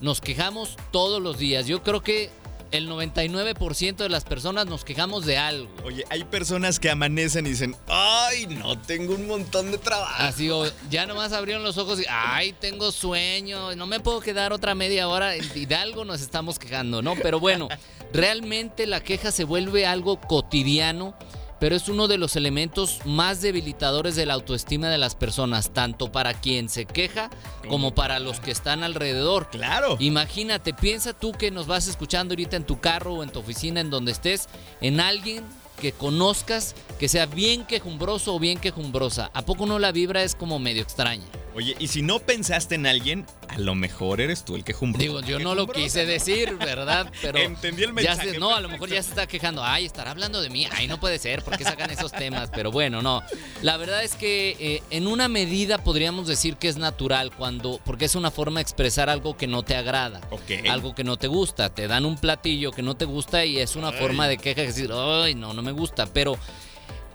nos 0.00 0.20
quejamos 0.20 0.76
todos 0.90 1.20
los 1.20 1.38
días? 1.38 1.66
Yo 1.66 1.82
creo 1.82 2.02
que 2.02 2.30
el 2.72 2.88
99% 2.88 3.96
de 3.96 4.08
las 4.08 4.24
personas 4.24 4.66
nos 4.66 4.84
quejamos 4.84 5.24
de 5.26 5.38
algo. 5.38 5.70
Oye, 5.84 6.04
hay 6.10 6.24
personas 6.24 6.80
que 6.80 6.90
amanecen 6.90 7.46
y 7.46 7.50
dicen, 7.50 7.76
ay, 7.86 8.46
no, 8.46 8.78
tengo 8.78 9.14
un 9.14 9.26
montón 9.26 9.70
de 9.70 9.78
trabajo. 9.78 10.22
Así, 10.22 10.50
o 10.50 10.64
ya 10.90 11.06
nomás 11.06 11.32
abrieron 11.32 11.62
los 11.62 11.78
ojos 11.78 12.00
y, 12.00 12.04
ay, 12.08 12.52
tengo 12.54 12.90
sueño, 12.90 13.76
no 13.76 13.86
me 13.86 14.00
puedo 14.00 14.20
quedar 14.20 14.52
otra 14.52 14.74
media 14.74 15.08
hora. 15.08 15.36
Y 15.36 15.66
de 15.66 15.74
algo 15.74 16.04
nos 16.04 16.20
estamos 16.22 16.58
quejando, 16.58 17.02
¿no? 17.02 17.14
Pero 17.16 17.38
bueno, 17.38 17.68
realmente 18.12 18.86
la 18.86 19.00
queja 19.02 19.30
se 19.30 19.44
vuelve 19.44 19.86
algo 19.86 20.20
cotidiano, 20.20 21.14
pero 21.62 21.76
es 21.76 21.88
uno 21.88 22.08
de 22.08 22.18
los 22.18 22.34
elementos 22.34 22.98
más 23.04 23.40
debilitadores 23.40 24.16
de 24.16 24.26
la 24.26 24.34
autoestima 24.34 24.88
de 24.88 24.98
las 24.98 25.14
personas, 25.14 25.72
tanto 25.72 26.10
para 26.10 26.34
quien 26.34 26.68
se 26.68 26.86
queja 26.86 27.30
como 27.68 27.94
para 27.94 28.18
los 28.18 28.40
que 28.40 28.50
están 28.50 28.82
alrededor. 28.82 29.48
Claro. 29.48 29.96
Imagínate, 30.00 30.74
piensa 30.74 31.12
tú 31.12 31.30
que 31.30 31.52
nos 31.52 31.68
vas 31.68 31.86
escuchando 31.86 32.32
ahorita 32.32 32.56
en 32.56 32.66
tu 32.66 32.80
carro 32.80 33.14
o 33.14 33.22
en 33.22 33.30
tu 33.30 33.38
oficina, 33.38 33.78
en 33.80 33.90
donde 33.90 34.10
estés, 34.10 34.48
en 34.80 34.98
alguien 34.98 35.44
que 35.80 35.92
conozcas 35.92 36.74
que 36.98 37.06
sea 37.06 37.26
bien 37.26 37.64
quejumbroso 37.64 38.34
o 38.34 38.40
bien 38.40 38.58
quejumbrosa. 38.58 39.30
¿A 39.32 39.42
poco 39.42 39.64
no 39.64 39.78
la 39.78 39.92
vibra 39.92 40.24
es 40.24 40.34
como 40.34 40.58
medio 40.58 40.82
extraña? 40.82 41.28
Oye, 41.54 41.76
y 41.78 41.88
si 41.88 42.00
no 42.02 42.18
pensaste 42.18 42.74
en 42.76 42.86
alguien, 42.86 43.26
a 43.48 43.58
lo 43.58 43.74
mejor 43.74 44.20
eres 44.20 44.44
tú 44.44 44.56
el 44.56 44.64
que 44.64 44.74
Digo, 44.96 45.20
yo 45.20 45.38
no 45.38 45.54
lo 45.54 45.66
quise 45.68 46.06
decir, 46.06 46.56
¿verdad? 46.56 47.10
Pero 47.22 47.38
Entendí 47.38 47.82
el 47.82 47.90
ya 47.90 47.94
mensaje, 47.94 48.30
se- 48.32 48.38
no, 48.38 48.54
a 48.54 48.60
lo 48.60 48.68
mejor 48.70 48.88
ya 48.88 49.02
se 49.02 49.10
está 49.10 49.26
quejando. 49.26 49.62
Ay, 49.62 49.84
estará 49.84 50.10
hablando 50.12 50.40
de 50.40 50.48
mí. 50.48 50.66
Ay, 50.72 50.86
no 50.88 50.98
puede 50.98 51.18
ser. 51.18 51.42
¿Por 51.42 51.56
qué 51.58 51.64
sacan 51.64 51.90
esos 51.90 52.10
temas? 52.12 52.50
Pero 52.54 52.70
bueno, 52.72 53.02
no. 53.02 53.22
La 53.60 53.76
verdad 53.76 54.02
es 54.02 54.14
que 54.14 54.56
eh, 54.58 54.82
en 54.90 55.06
una 55.06 55.28
medida 55.28 55.78
podríamos 55.78 56.26
decir 56.26 56.56
que 56.56 56.68
es 56.68 56.76
natural 56.78 57.30
cuando, 57.36 57.80
porque 57.84 58.06
es 58.06 58.14
una 58.14 58.30
forma 58.30 58.60
de 58.60 58.62
expresar 58.62 59.10
algo 59.10 59.36
que 59.36 59.46
no 59.46 59.62
te 59.62 59.76
agrada. 59.76 60.20
Ok. 60.30 60.66
Algo 60.70 60.94
que 60.94 61.04
no 61.04 61.18
te 61.18 61.26
gusta. 61.26 61.68
Te 61.74 61.86
dan 61.86 62.06
un 62.06 62.16
platillo 62.16 62.70
que 62.72 62.82
no 62.82 62.96
te 62.96 63.04
gusta 63.04 63.44
y 63.44 63.58
es 63.58 63.76
una 63.76 63.88
Ay. 63.88 63.98
forma 63.98 64.26
de 64.26 64.38
queja 64.38 64.62
que 64.62 64.68
decir, 64.68 64.90
ay, 64.92 65.34
no, 65.34 65.52
no 65.52 65.62
me 65.62 65.72
gusta. 65.72 66.06
Pero 66.06 66.38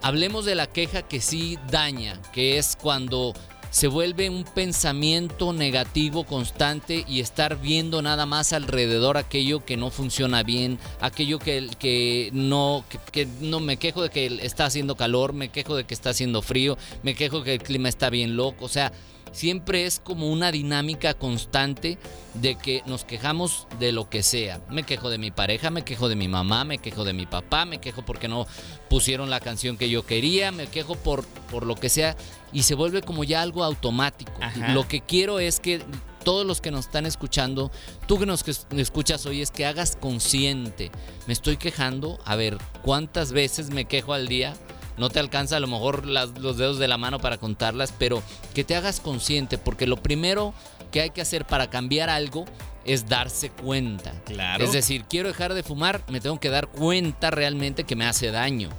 hablemos 0.02 0.46
de 0.46 0.56
la 0.56 0.68
queja 0.68 1.02
que 1.02 1.22
sí 1.22 1.58
daña, 1.72 2.22
que 2.32 2.58
es 2.58 2.78
cuando 2.80 3.34
se 3.78 3.86
vuelve 3.86 4.28
un 4.28 4.44
pensamiento 4.44 5.54
negativo 5.54 6.24
constante 6.24 7.06
y 7.08 7.20
estar 7.20 7.62
viendo 7.62 8.02
nada 8.02 8.26
más 8.26 8.52
alrededor 8.52 9.18
aquello 9.18 9.64
que 9.66 9.78
no 9.78 9.92
funciona 9.92 10.42
bien, 10.42 10.80
aquello 11.00 11.38
que, 11.38 11.70
que 11.78 12.32
no 12.34 12.84
que, 12.90 12.98
que 13.12 13.28
no 13.40 13.60
me 13.60 13.78
quejo 13.78 14.02
de 14.02 14.10
que 14.10 14.26
está 14.42 14.66
haciendo 14.66 14.96
calor, 14.96 15.34
me 15.34 15.50
quejo 15.50 15.76
de 15.76 15.84
que 15.84 15.94
está 15.94 16.10
haciendo 16.10 16.42
frío, 16.42 16.76
me 17.04 17.14
quejo 17.14 17.44
que 17.44 17.54
el 17.54 17.62
clima 17.62 17.88
está 17.88 18.10
bien 18.10 18.36
loco, 18.36 18.66
o 18.66 18.68
sea, 18.68 18.92
siempre 19.32 19.86
es 19.86 20.00
como 20.00 20.30
una 20.30 20.52
dinámica 20.52 21.14
constante 21.14 21.98
de 22.36 22.56
que 22.56 22.84
nos 22.86 23.06
quejamos 23.06 23.68
de 23.80 23.92
lo 23.92 24.10
que 24.10 24.24
sea. 24.24 24.62
Me 24.70 24.84
quejo 24.84 25.10
de 25.10 25.18
mi 25.18 25.32
pareja, 25.32 25.70
me 25.70 25.84
quejo 25.84 26.10
de 26.10 26.16
mi 26.16 26.28
mamá, 26.28 26.64
me 26.64 26.78
quejo 26.78 27.04
de 27.04 27.14
mi 27.14 27.26
papá, 27.26 27.66
me 27.66 27.80
quejo 27.80 28.04
porque 28.04 28.28
no 28.28 28.46
pusieron 28.90 29.30
la 29.30 29.40
canción 29.40 29.78
que 29.78 29.90
yo 29.90 30.06
quería, 30.06 30.52
me 30.52 30.68
quejo 30.68 30.96
por, 30.96 31.26
por 31.52 31.66
lo 31.66 31.76
que 31.76 31.90
sea 31.90 32.16
y 32.52 32.64
se 32.64 32.76
vuelve 32.76 33.02
como 33.02 33.24
ya 33.24 33.42
algo 33.42 33.64
automático. 33.64 34.32
Ajá. 34.42 34.74
Lo 34.74 34.88
que 34.88 35.02
quiero 35.02 35.40
es 35.40 35.60
que 35.60 35.82
todos 36.24 36.46
los 36.46 36.60
que 36.60 36.72
nos 36.72 36.88
están 36.88 37.06
escuchando, 37.06 37.72
tú 38.06 38.20
que 38.20 38.26
nos 38.26 38.44
escuchas 38.72 39.26
hoy, 39.26 39.42
es 39.42 39.50
que 39.50 39.66
hagas 39.66 39.96
consciente. 39.96 40.92
Me 41.26 41.32
estoy 41.32 41.56
quejando, 41.56 42.20
a 42.26 42.36
ver, 42.36 42.58
¿cuántas 42.82 43.32
veces 43.32 43.70
me 43.70 43.86
quejo 43.86 44.14
al 44.14 44.28
día? 44.28 44.54
No 44.98 45.10
te 45.10 45.20
alcanza 45.20 45.58
a 45.58 45.60
lo 45.60 45.68
mejor 45.68 46.06
las- 46.06 46.38
los 46.40 46.58
dedos 46.58 46.80
de 46.80 46.88
la 46.88 46.98
mano 46.98 47.20
para 47.20 47.38
contarlas, 47.38 47.94
pero 47.98 48.24
que 48.54 48.64
te 48.64 48.76
hagas 48.76 49.00
consciente, 49.00 49.58
porque 49.58 49.88
lo 49.88 49.98
primero 49.98 50.54
que 50.92 51.02
hay 51.02 51.10
que 51.12 51.22
hacer 51.22 51.46
para 51.46 51.70
cambiar 51.70 52.10
algo 52.10 52.46
es 52.86 53.08
darse 53.08 53.50
cuenta. 53.50 54.12
Claro. 54.26 54.64
Es 54.64 54.72
decir, 54.72 55.04
quiero 55.10 55.28
dejar 55.28 55.54
de 55.54 55.62
fumar, 55.64 56.04
me 56.10 56.22
tengo 56.22 56.40
que 56.40 56.50
dar 56.50 56.68
cuenta 56.68 57.30
realmente 57.32 57.84
que 57.84 57.96
me 57.96 58.06
hace 58.06 58.32
daño. 58.32 58.70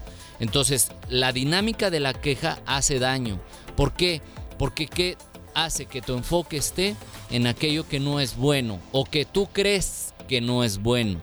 Entonces, 0.40 0.90
la 1.08 1.32
dinámica 1.32 1.90
de 1.90 2.00
la 2.00 2.14
queja 2.14 2.58
hace 2.64 2.98
daño. 2.98 3.38
¿Por 3.76 3.92
qué? 3.92 4.22
Porque 4.58 4.86
¿qué 4.86 5.16
hace 5.54 5.86
que 5.86 6.00
tu 6.00 6.14
enfoque 6.14 6.56
esté 6.56 6.96
en 7.30 7.46
aquello 7.46 7.86
que 7.86 8.00
no 8.00 8.18
es 8.20 8.36
bueno 8.36 8.78
o 8.92 9.04
que 9.04 9.24
tú 9.24 9.48
crees 9.52 10.14
que 10.28 10.40
no 10.40 10.64
es 10.64 10.78
bueno? 10.78 11.20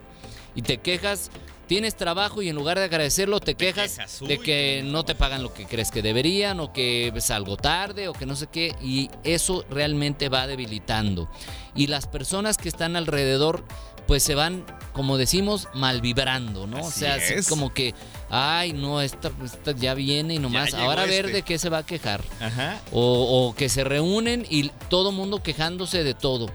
Y 0.54 0.62
te 0.62 0.78
quejas 0.78 1.30
tienes 1.66 1.96
trabajo 1.96 2.42
y 2.42 2.48
en 2.48 2.56
lugar 2.56 2.78
de 2.78 2.84
agradecerlo 2.84 3.40
te, 3.40 3.54
quejas, 3.54 3.96
quejas, 3.96 4.20
de 4.20 4.38
que 4.38 4.82
no 4.84 5.04
te 5.04 5.14
pagan 5.14 5.42
lo 5.42 5.52
que 5.52 5.66
crees 5.66 5.90
que 5.90 6.02
deberían 6.02 6.60
o 6.60 6.72
que 6.72 7.12
salgo 7.18 7.56
tarde 7.56 8.08
o 8.08 8.12
que 8.12 8.26
no 8.26 8.36
sé 8.36 8.46
qué 8.46 8.74
y 8.82 9.10
eso 9.24 9.64
realmente 9.70 10.28
va 10.28 10.46
debilitando. 10.46 11.28
Y 11.74 11.88
las 11.88 12.06
personas 12.06 12.56
que 12.56 12.68
están 12.68 12.96
alrededor 12.96 13.64
pues 14.06 14.22
se 14.22 14.34
van, 14.34 14.64
como 14.92 15.18
decimos, 15.18 15.68
mal 15.74 16.00
vibrando, 16.00 16.66
¿no? 16.66 16.80
o 16.80 16.90
sea, 16.90 17.14
así 17.14 17.34
es. 17.34 17.48
como 17.48 17.74
que, 17.74 17.92
ay, 18.30 18.72
no, 18.72 19.02
esta, 19.02 19.32
esta 19.44 19.72
ya 19.72 19.94
viene 19.94 20.34
y 20.34 20.38
nomás, 20.38 20.74
ahora 20.74 21.02
a 21.02 21.06
ver 21.06 21.26
este. 21.26 21.38
de 21.38 21.42
qué 21.42 21.58
se 21.58 21.68
va 21.68 21.78
a 21.78 21.86
quejar. 21.86 22.22
Ajá. 22.40 22.80
O, 22.92 23.48
o 23.48 23.54
que 23.54 23.68
se 23.68 23.82
reúnen 23.82 24.46
y 24.48 24.70
todo 24.88 25.12
mundo 25.12 25.42
quejándose 25.42 26.04
de 26.04 26.14
todo. 26.14 26.46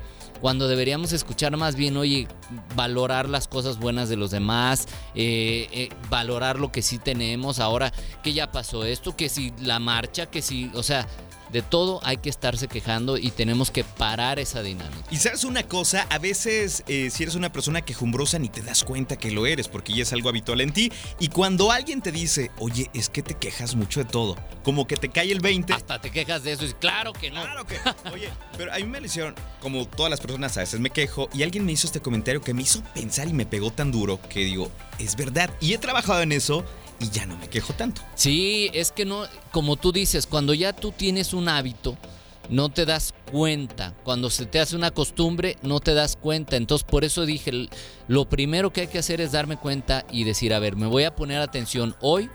Cuando 0.42 0.68
deberíamos 0.68 1.14
escuchar 1.14 1.56
más 1.56 1.76
bien, 1.76 1.96
oye, 1.98 2.28
valorar 2.76 3.30
las 3.30 3.48
cosas 3.48 3.78
buenas 3.78 4.10
de 4.10 4.16
los 4.16 4.32
demás, 4.32 4.88
eh, 5.14 5.68
eh, 5.72 5.90
valorar 6.10 6.60
lo 6.60 6.72
que 6.72 6.82
sí 6.82 6.98
tenemos 6.98 7.60
ahora, 7.60 7.94
que 8.24 8.34
ya 8.34 8.52
pasó 8.52 8.84
esto, 8.84 9.16
que 9.16 9.30
si 9.30 9.54
la 9.62 9.78
marcha, 9.80 10.26
que 10.26 10.42
si, 10.42 10.72
o 10.74 10.82
sea, 10.82 11.08
de 11.52 11.62
todo 11.62 12.00
hay 12.04 12.18
que 12.18 12.30
estarse 12.30 12.68
quejando 12.68 13.18
y 13.18 13.32
tenemos 13.32 13.72
que 13.72 13.84
parar 13.84 14.40
esa 14.40 14.62
dinámica. 14.62 15.04
Y 15.12 15.18
sabes 15.18 15.44
una 15.44 15.64
cosa, 15.64 16.08
a 16.10 16.18
veces 16.18 16.84
eh, 16.88 17.10
si 17.10 17.24
eres 17.24 17.36
una 17.36 17.52
persona 17.52 17.82
quejumbrosa 17.82 18.40
ni 18.40 18.50
te 18.50 18.62
das 18.62 18.84
cuenta 18.84 19.18
que 19.18 19.32
lo 19.32 19.46
eres 19.46 19.68
porque 19.68 19.94
ya 19.94 20.04
es 20.04 20.14
algo 20.14 20.30
habitual 20.30 20.62
en 20.62 20.72
ti. 20.72 20.92
Y 21.20 21.28
cuando 21.30 21.72
alguien 21.72 22.02
te 22.02 22.12
dice, 22.12 22.52
oye, 22.60 22.90
es 22.94 23.10
que 23.10 23.22
te 23.22 23.36
quejas 23.36 23.76
mucho 23.76 24.00
de 24.00 24.06
todo, 24.06 24.36
como 24.64 24.88
que 24.88 24.96
te 24.96 25.10
cae 25.10 25.32
el 25.32 25.40
20. 25.40 25.74
Hasta 25.74 26.00
te 26.00 26.12
quejas 26.12 26.44
de 26.44 26.54
eso 26.54 26.66
y 26.66 26.74
claro 26.74 27.14
que 27.14 27.32
no. 27.32 27.42
Claro 27.42 27.66
que. 27.66 27.78
Oye, 28.12 28.30
pero 28.58 28.74
a 28.74 28.78
mí 28.78 28.84
me 28.84 29.00
lo 29.00 29.06
hicieron, 29.06 29.36
como 29.60 29.86
todas 29.88 30.10
las 30.10 30.20
personas 30.20 30.56
a 30.58 30.62
veces 30.62 30.80
me 30.80 30.90
quejo, 30.90 31.30
y 31.34 31.44
alguien 31.44 31.66
me 31.66 31.72
hizo 31.72 31.88
este 31.88 32.00
comentario 32.00 32.42
que 32.42 32.54
me 32.54 32.62
hizo 32.62 32.82
pensar 32.94 33.28
y 33.28 33.34
me 33.34 33.46
pegó 33.46 33.72
tan 33.72 33.92
duro 33.92 34.20
que 34.30 34.42
digo, 34.42 34.72
es 35.00 35.16
verdad. 35.16 35.50
Y 35.60 35.74
he 35.74 35.78
trabajado 35.78 36.22
en 36.22 36.32
eso 36.32 36.66
y 37.02 37.10
ya 37.10 37.26
no 37.26 37.36
me 37.38 37.50
quejo 37.50 37.74
tanto. 37.74 38.02
Sí, 38.16 38.70
es 38.74 38.92
que 38.92 39.06
no, 39.06 39.24
como 39.52 39.76
tú 39.76 39.92
dices, 39.92 40.28
cuando 40.28 40.54
ya 40.54 40.74
tú 40.74 40.92
tienes 40.92 41.34
un 41.34 41.50
hábito, 41.50 41.98
no 42.50 42.70
te 42.70 42.86
das 42.86 43.14
cuenta. 43.32 43.96
Cuando 44.04 44.30
se 44.30 44.46
te 44.46 44.60
hace 44.60 44.76
una 44.76 44.92
costumbre, 44.92 45.58
no 45.64 45.80
te 45.80 45.94
das 45.94 46.16
cuenta. 46.16 46.58
Entonces, 46.58 46.86
por 46.88 47.04
eso 47.04 47.26
dije, 47.26 47.70
lo 48.08 48.30
primero 48.30 48.72
que 48.72 48.82
hay 48.82 48.88
que 48.88 49.00
hacer 49.00 49.22
es 49.22 49.32
darme 49.32 49.58
cuenta 49.58 50.06
y 50.12 50.26
decir, 50.26 50.54
a 50.54 50.60
ver, 50.60 50.76
me 50.76 50.88
voy 50.88 51.06
a 51.06 51.16
poner 51.16 51.42
atención 51.42 51.96
hoy 52.02 52.30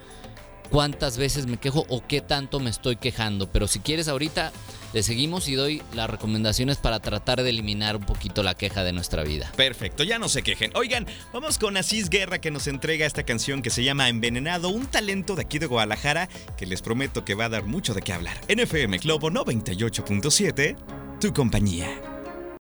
cuántas 0.71 1.19
veces 1.19 1.47
me 1.47 1.57
quejo 1.57 1.85
o 1.89 2.07
qué 2.07 2.21
tanto 2.21 2.61
me 2.61 2.71
estoy 2.71 2.97
quejando. 2.97 3.51
Pero 3.51 3.67
si 3.67 3.81
quieres 3.81 4.09
ahorita, 4.09 4.53
le 4.93 5.03
seguimos 5.03 5.49
y 5.49 5.55
doy 5.55 5.83
las 5.95 6.09
recomendaciones 6.09 6.77
para 6.79 7.01
tratar 7.01 7.43
de 7.43 7.51
eliminar 7.51 7.97
un 7.97 8.05
poquito 8.05 8.43
la 8.43 8.55
queja 8.55 8.85
de 8.85 8.93
nuestra 8.93 9.25
vida. 9.25 9.53
Perfecto, 9.57 10.05
ya 10.05 10.19
no 10.19 10.29
se 10.29 10.43
quejen. 10.43 10.71
Oigan, 10.75 11.07
vamos 11.33 11.59
con 11.59 11.77
Asís 11.77 12.09
Guerra 12.09 12.41
que 12.41 12.51
nos 12.51 12.67
entrega 12.67 13.05
esta 13.07 13.25
canción 13.25 13.63
que 13.63 13.71
se 13.71 13.85
llama 13.85 14.09
Envenenado, 14.09 14.71
un 14.71 14.87
talento 14.87 15.37
de 15.37 15.43
aquí 15.43 15.59
de 15.59 15.67
Guadalajara 15.67 16.31
que 16.57 16.65
les 16.67 16.83
prometo 16.83 17.25
que 17.25 17.35
va 17.35 17.47
a 17.47 17.51
dar 17.51 17.65
mucho 17.65 17.95
de 17.95 18.03
qué 18.03 18.13
hablar. 18.13 18.41
NFM 18.49 18.99
Globo 18.99 19.31
98.7, 19.31 20.77
tu 21.21 21.33
compañía. 21.33 21.89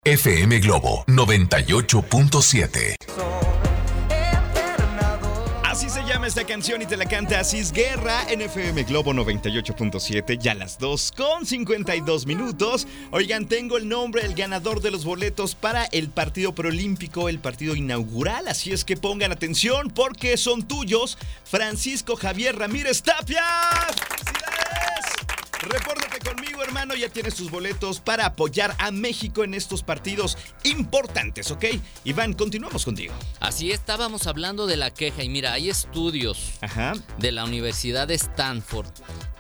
FM 0.05 0.61
Globo 0.61 1.05
98.7. 1.07 3.50
Esta 6.25 6.45
canción 6.45 6.81
y 6.81 6.87
te 6.87 6.97
la 6.97 7.07
canta 7.07 7.41
Asís 7.41 7.73
Guerra 7.73 8.23
en 8.29 8.43
FM 8.43 8.85
Globo 8.85 9.13
98.7, 9.13 10.39
ya 10.39 10.55
las 10.55 10.79
2 10.79 11.13
con 11.17 11.45
52 11.45 12.27
minutos. 12.27 12.87
Oigan, 13.11 13.47
tengo 13.47 13.77
el 13.77 13.89
nombre 13.89 14.23
del 14.23 14.35
ganador 14.35 14.81
de 14.81 14.93
los 14.93 15.05
boletos 15.05 15.57
para 15.57 15.87
el 15.87 16.09
partido 16.09 16.55
preolímpico, 16.55 17.29
el 17.29 17.41
partido 17.41 17.75
inaugural, 17.75 18.47
así 18.47 18.71
es 18.71 18.85
que 18.85 18.97
pongan 18.97 19.33
atención 19.33 19.91
porque 19.91 20.37
son 20.37 20.69
tuyos. 20.69 21.19
Francisco 21.45 22.15
Javier 22.15 22.57
Ramírez 22.57 23.03
Tapia. 23.03 23.45
Repórtate 25.63 26.19
conmigo, 26.21 26.63
hermano. 26.63 26.95
Ya 26.95 27.09
tienes 27.09 27.35
tus 27.35 27.51
boletos 27.51 28.01
para 28.01 28.27
apoyar 28.27 28.75
a 28.79 28.91
México 28.91 29.45
en 29.45 29.55
estos 29.55 29.83
partidos 29.83 30.39
importantes, 30.65 31.51
¿ok? 31.51 31.65
Iván, 32.05 32.33
continuamos 32.33 32.85
contigo. 32.85 33.13
Así 33.41 33.71
estábamos 33.71 34.27
hablando 34.27 34.67
de 34.67 34.77
la 34.77 34.91
queja 34.91 35.23
y 35.23 35.29
mira, 35.29 35.53
hay 35.53 35.69
estudios 35.69 36.53
Ajá. 36.63 36.95
de 37.19 37.33
la 37.33 37.45
Universidad 37.45 38.09
de 38.09 38.15
Stanford 38.15 38.89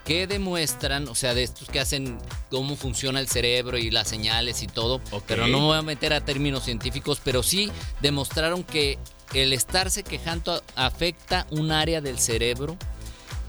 que 0.04 0.26
demuestran, 0.26 1.08
o 1.08 1.14
sea, 1.14 1.34
de 1.34 1.42
estos 1.42 1.68
que 1.68 1.80
hacen 1.80 2.18
cómo 2.50 2.76
funciona 2.76 3.20
el 3.20 3.28
cerebro 3.28 3.78
y 3.78 3.90
las 3.90 4.08
señales 4.08 4.62
y 4.62 4.66
todo, 4.66 5.00
pero 5.26 5.46
no 5.46 5.60
me 5.60 5.64
voy 5.66 5.78
a 5.78 5.82
meter 5.82 6.12
a 6.12 6.20
términos 6.24 6.64
científicos, 6.64 7.20
pero 7.22 7.42
sí 7.42 7.70
demostraron 8.00 8.64
que 8.64 8.98
el 9.34 9.52
estarse 9.52 10.02
quejando 10.02 10.62
afecta 10.74 11.46
un 11.50 11.70
área 11.70 12.00
del 12.00 12.18
cerebro 12.18 12.76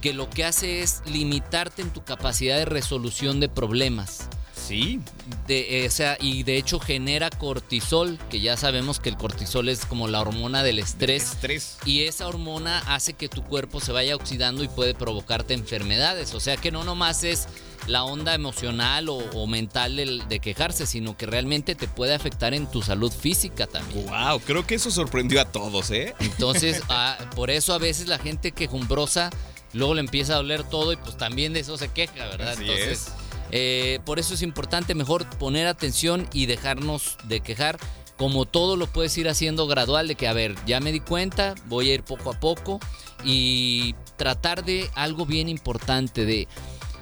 que 0.02 0.14
lo 0.14 0.30
que 0.30 0.44
hace 0.44 0.82
es 0.82 1.02
limitarte 1.06 1.82
en 1.82 1.92
tu 1.92 2.04
capacidad 2.04 2.58
de 2.58 2.66
resolución 2.66 3.40
de 3.40 3.50
problemas. 3.50 4.28
Sí, 4.54 5.00
De, 5.48 5.84
eh, 5.84 5.88
o 5.88 5.92
sea, 5.92 6.18
y 6.20 6.44
de 6.44 6.58
hecho 6.58 6.80
genera 6.80 7.30
cortisol, 7.30 8.20
que 8.30 8.40
ya 8.42 8.56
sabemos 8.58 9.00
que 9.00 9.10
el 9.10 9.18
cortisol 9.18 9.70
es 9.70 9.86
como 9.86 10.08
la 10.08 10.22
hormona 10.22 10.64
del 10.64 10.80
estrés. 10.80 11.24
estrés. 11.34 11.78
Y 11.84 12.04
esa 12.04 12.28
hormona 12.28 12.80
hace 12.88 13.14
que 13.14 13.28
tu 13.28 13.44
cuerpo 13.44 13.80
se 13.80 13.92
vaya 13.92 14.16
oxidando 14.16 14.64
y 14.64 14.68
puede 14.68 14.94
provocarte 14.94 15.54
enfermedades. 15.56 16.34
O 16.36 16.40
sea 16.40 16.58
que 16.58 16.72
no 16.72 16.84
nomás 16.84 17.24
es 17.24 17.48
la 17.88 18.04
onda 18.04 18.34
emocional 18.36 19.10
o, 19.10 19.16
o 19.18 19.48
mental 19.48 19.96
de 20.30 20.40
quejarse, 20.40 20.86
sino 20.86 21.18
que 21.18 21.26
realmente 21.26 21.76
te 21.76 21.88
puede 21.88 22.14
afectar 22.14 22.54
en 22.54 22.70
tu 22.70 22.82
salud 22.82 23.12
física 23.12 23.68
también. 23.68 24.06
Wow, 24.06 24.40
creo 24.42 24.66
que 24.66 24.76
eso 24.76 24.92
sorprendió 24.92 25.42
a 25.42 25.46
todos, 25.46 25.90
¿eh? 25.92 26.14
Entonces, 26.20 26.82
ah, 26.90 27.18
por 27.36 27.50
eso 27.50 27.74
a 27.74 27.80
veces 27.80 28.08
la 28.08 28.20
gente 28.20 28.52
quejumbrosa 28.52 29.32
luego 29.74 29.94
le 29.94 30.02
empieza 30.02 30.34
a 30.34 30.38
doler 30.38 30.64
todo 30.64 30.92
y 30.94 30.98
pues 30.98 31.18
también 31.18 31.54
de 31.54 31.60
eso 31.62 31.78
se 31.78 31.88
queja, 31.90 32.28
¿verdad? 32.28 32.50
Así 32.50 32.62
Entonces, 32.62 32.90
es. 33.08 33.12
eh, 33.52 34.00
por 34.06 34.20
eso 34.20 34.34
es 34.34 34.42
importante 34.42 34.96
mejor 34.96 35.26
poner 35.38 35.68
atención 35.68 36.28
y 36.34 36.46
dejarnos 36.46 37.18
de 37.26 37.40
quejar. 37.42 37.78
Como 38.18 38.46
todo 38.46 38.76
lo 38.78 38.86
puedes 38.86 39.18
ir 39.18 39.28
haciendo 39.28 39.66
gradual, 39.66 40.08
de 40.08 40.14
que, 40.14 40.28
a 40.28 40.34
ver, 40.34 40.56
ya 40.68 40.80
me 40.80 40.92
di 40.92 41.00
cuenta, 41.00 41.56
voy 41.66 41.90
a 41.90 41.96
ir 41.96 42.04
poco 42.04 42.30
a 42.32 42.40
poco 42.40 42.80
y 43.24 43.96
tratar 44.16 44.64
de 44.64 44.90
algo 44.94 45.26
bien 45.26 45.50
importante, 45.50 46.26
de 46.26 46.48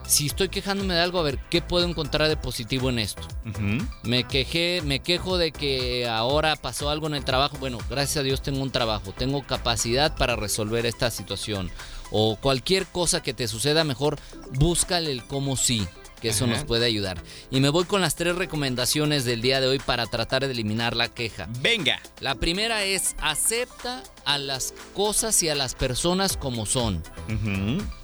si 0.08 0.27
estoy 0.27 0.47
quejándome 0.47 0.93
de 0.93 1.01
algo, 1.01 1.19
a 1.19 1.23
ver, 1.23 1.38
¿qué 1.49 1.62
puedo 1.62 1.86
encontrar 1.86 2.29
de 2.29 2.38
positivo 2.38 2.89
en 2.89 2.99
esto? 2.99 3.21
Ujú. 3.45 3.86
Me 4.03 4.23
quejé, 4.23 4.82
me 4.86 5.01
quejo 5.01 5.38
de 5.38 5.51
que 5.51 6.08
ahora 6.08 6.55
pasó 6.55 6.89
algo 6.89 7.08
en 7.08 7.15
el 7.15 7.25
trabajo. 7.25 7.58
Bueno, 7.60 7.79
gracias 7.89 8.17
a 8.17 8.23
Dios 8.23 8.41
tengo 8.41 8.62
un 8.63 8.71
trabajo, 8.71 9.12
tengo 9.12 9.43
capacidad 9.45 10.15
para 10.15 10.38
resolver 10.38 10.86
esta 10.86 11.12
situación. 11.12 11.69
O 12.12 12.38
cualquier 12.38 12.86
cosa 12.88 13.22
que 13.22 13.34
te 13.34 13.48
suceda, 13.48 13.84
mejor 13.84 14.17
búscale 14.54 15.12
el 15.12 15.24
cómo 15.26 15.56
sí, 15.58 15.88
que 16.22 16.30
eso 16.30 16.45
Ajá. 16.45 16.56
nos 16.56 16.63
puede 16.65 16.86
ayudar. 16.86 17.22
Y 17.52 17.60
me 17.60 17.69
voy 17.69 17.86
con 17.86 18.02
las 18.02 18.15
tres 18.15 18.36
recomendaciones 18.36 19.26
del 19.26 19.41
día 19.41 19.62
de 19.62 19.67
hoy 19.67 19.80
para 19.80 20.06
tratar 20.08 20.45
de 20.45 20.52
eliminar 20.52 20.95
la 20.95 21.08
queja. 21.10 21.48
Venga. 21.62 22.00
La 22.19 22.36
primera 22.36 22.84
es 22.84 23.15
acepta 23.22 24.04
a 24.26 24.38
las 24.38 24.74
cosas 24.95 25.41
y 25.43 25.50
a 25.50 25.56
las 25.56 25.76
personas 25.76 26.36
como 26.36 26.65
son. 26.65 27.04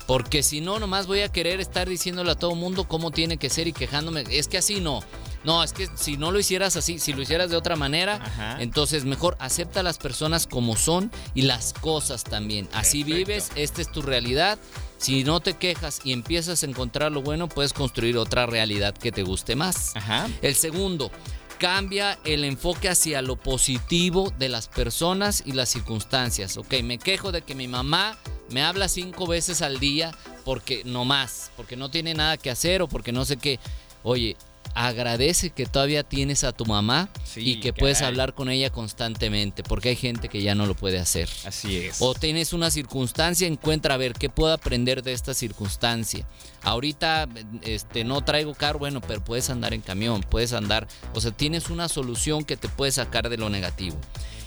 Porque 0.07 0.43
si 0.43 0.61
no, 0.61 0.79
nomás 0.79 1.07
voy 1.07 1.21
a 1.21 1.29
querer 1.31 1.59
estar 1.59 1.89
diciéndole 1.89 2.31
a 2.31 2.35
todo 2.35 2.53
mundo 2.55 2.87
cómo 2.87 3.11
tiene 3.11 3.37
que 3.37 3.49
ser 3.49 3.67
y 3.67 3.73
quejándome. 3.73 4.23
Es 4.29 4.47
que 4.47 4.59
así 4.59 4.79
no. 4.81 5.01
No, 5.45 5.63
es 5.63 5.73
que 5.73 5.87
si 5.95 6.17
no 6.17 6.31
lo 6.31 6.39
hicieras 6.39 6.75
así, 6.75 6.99
si 6.99 7.13
lo 7.13 7.21
hicieras 7.21 7.49
de 7.49 7.55
otra 7.57 7.75
manera, 7.75 8.15
Ajá. 8.15 8.57
entonces 8.61 9.05
mejor 9.05 9.37
acepta 9.39 9.81
a 9.81 9.83
las 9.83 9.97
personas 9.97 10.47
como 10.47 10.75
son 10.75 11.11
y 11.33 11.43
las 11.43 11.73
cosas 11.73 12.23
también. 12.23 12.67
Así 12.73 13.03
Perfecto. 13.03 13.27
vives, 13.27 13.51
esta 13.55 13.81
es 13.81 13.91
tu 13.91 14.01
realidad. 14.01 14.57
Si 14.97 15.23
no 15.23 15.39
te 15.41 15.53
quejas 15.53 16.01
y 16.03 16.13
empiezas 16.13 16.63
a 16.63 16.65
encontrar 16.65 17.11
lo 17.11 17.21
bueno, 17.21 17.47
puedes 17.47 17.73
construir 17.73 18.17
otra 18.17 18.45
realidad 18.47 18.93
que 18.95 19.11
te 19.11 19.23
guste 19.23 19.55
más. 19.55 19.95
Ajá. 19.95 20.27
El 20.41 20.55
segundo, 20.55 21.11
cambia 21.59 22.17
el 22.25 22.43
enfoque 22.43 22.89
hacia 22.89 23.21
lo 23.21 23.35
positivo 23.35 24.33
de 24.39 24.49
las 24.49 24.67
personas 24.67 25.43
y 25.45 25.51
las 25.51 25.69
circunstancias. 25.69 26.57
Ok, 26.57 26.73
me 26.83 26.97
quejo 26.97 27.31
de 27.31 27.41
que 27.43 27.55
mi 27.55 27.67
mamá 27.67 28.17
me 28.49 28.63
habla 28.63 28.87
cinco 28.87 29.27
veces 29.27 29.61
al 29.61 29.79
día 29.79 30.11
porque 30.43 30.83
no 30.85 31.05
más, 31.05 31.51
porque 31.55 31.75
no 31.75 31.89
tiene 31.89 32.13
nada 32.13 32.37
que 32.37 32.49
hacer 32.49 32.81
o 32.81 32.87
porque 32.87 33.11
no 33.11 33.25
sé 33.25 33.37
qué. 33.37 33.59
Oye, 34.03 34.35
agradece 34.73 35.51
que 35.51 35.65
todavía 35.65 36.03
tienes 36.03 36.43
a 36.43 36.51
tu 36.51 36.65
mamá 36.65 37.09
Sí, 37.23 37.41
y 37.41 37.59
que 37.59 37.73
puedes 37.73 38.01
hablar 38.01 38.33
con 38.33 38.49
ella 38.49 38.69
constantemente, 38.69 39.63
porque 39.63 39.89
hay 39.89 39.95
gente 39.95 40.29
que 40.29 40.41
ya 40.41 40.55
no 40.55 40.65
lo 40.65 40.75
puede 40.75 40.99
hacer. 40.99 41.29
Así 41.45 41.77
es. 41.77 41.97
O 41.99 42.13
tienes 42.13 42.53
una 42.53 42.71
circunstancia, 42.71 43.47
encuentra 43.47 43.95
a 43.95 43.97
ver 43.97 44.13
qué 44.13 44.29
puedo 44.29 44.53
aprender 44.53 45.03
de 45.03 45.13
esta 45.13 45.33
circunstancia. 45.33 46.27
Ahorita 46.63 47.27
este, 47.61 48.03
no 48.03 48.23
traigo 48.23 48.53
carro, 48.53 48.79
bueno, 48.79 49.01
pero 49.01 49.23
puedes 49.23 49.49
andar 49.49 49.73
en 49.73 49.81
camión, 49.81 50.21
puedes 50.21 50.53
andar, 50.53 50.87
o 51.13 51.21
sea, 51.21 51.31
tienes 51.31 51.69
una 51.69 51.87
solución 51.89 52.43
que 52.43 52.57
te 52.57 52.69
puede 52.69 52.91
sacar 52.91 53.29
de 53.29 53.37
lo 53.37 53.49
negativo. 53.49 53.97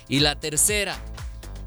Y 0.08 0.20
la 0.20 0.36
tercera, 0.40 0.98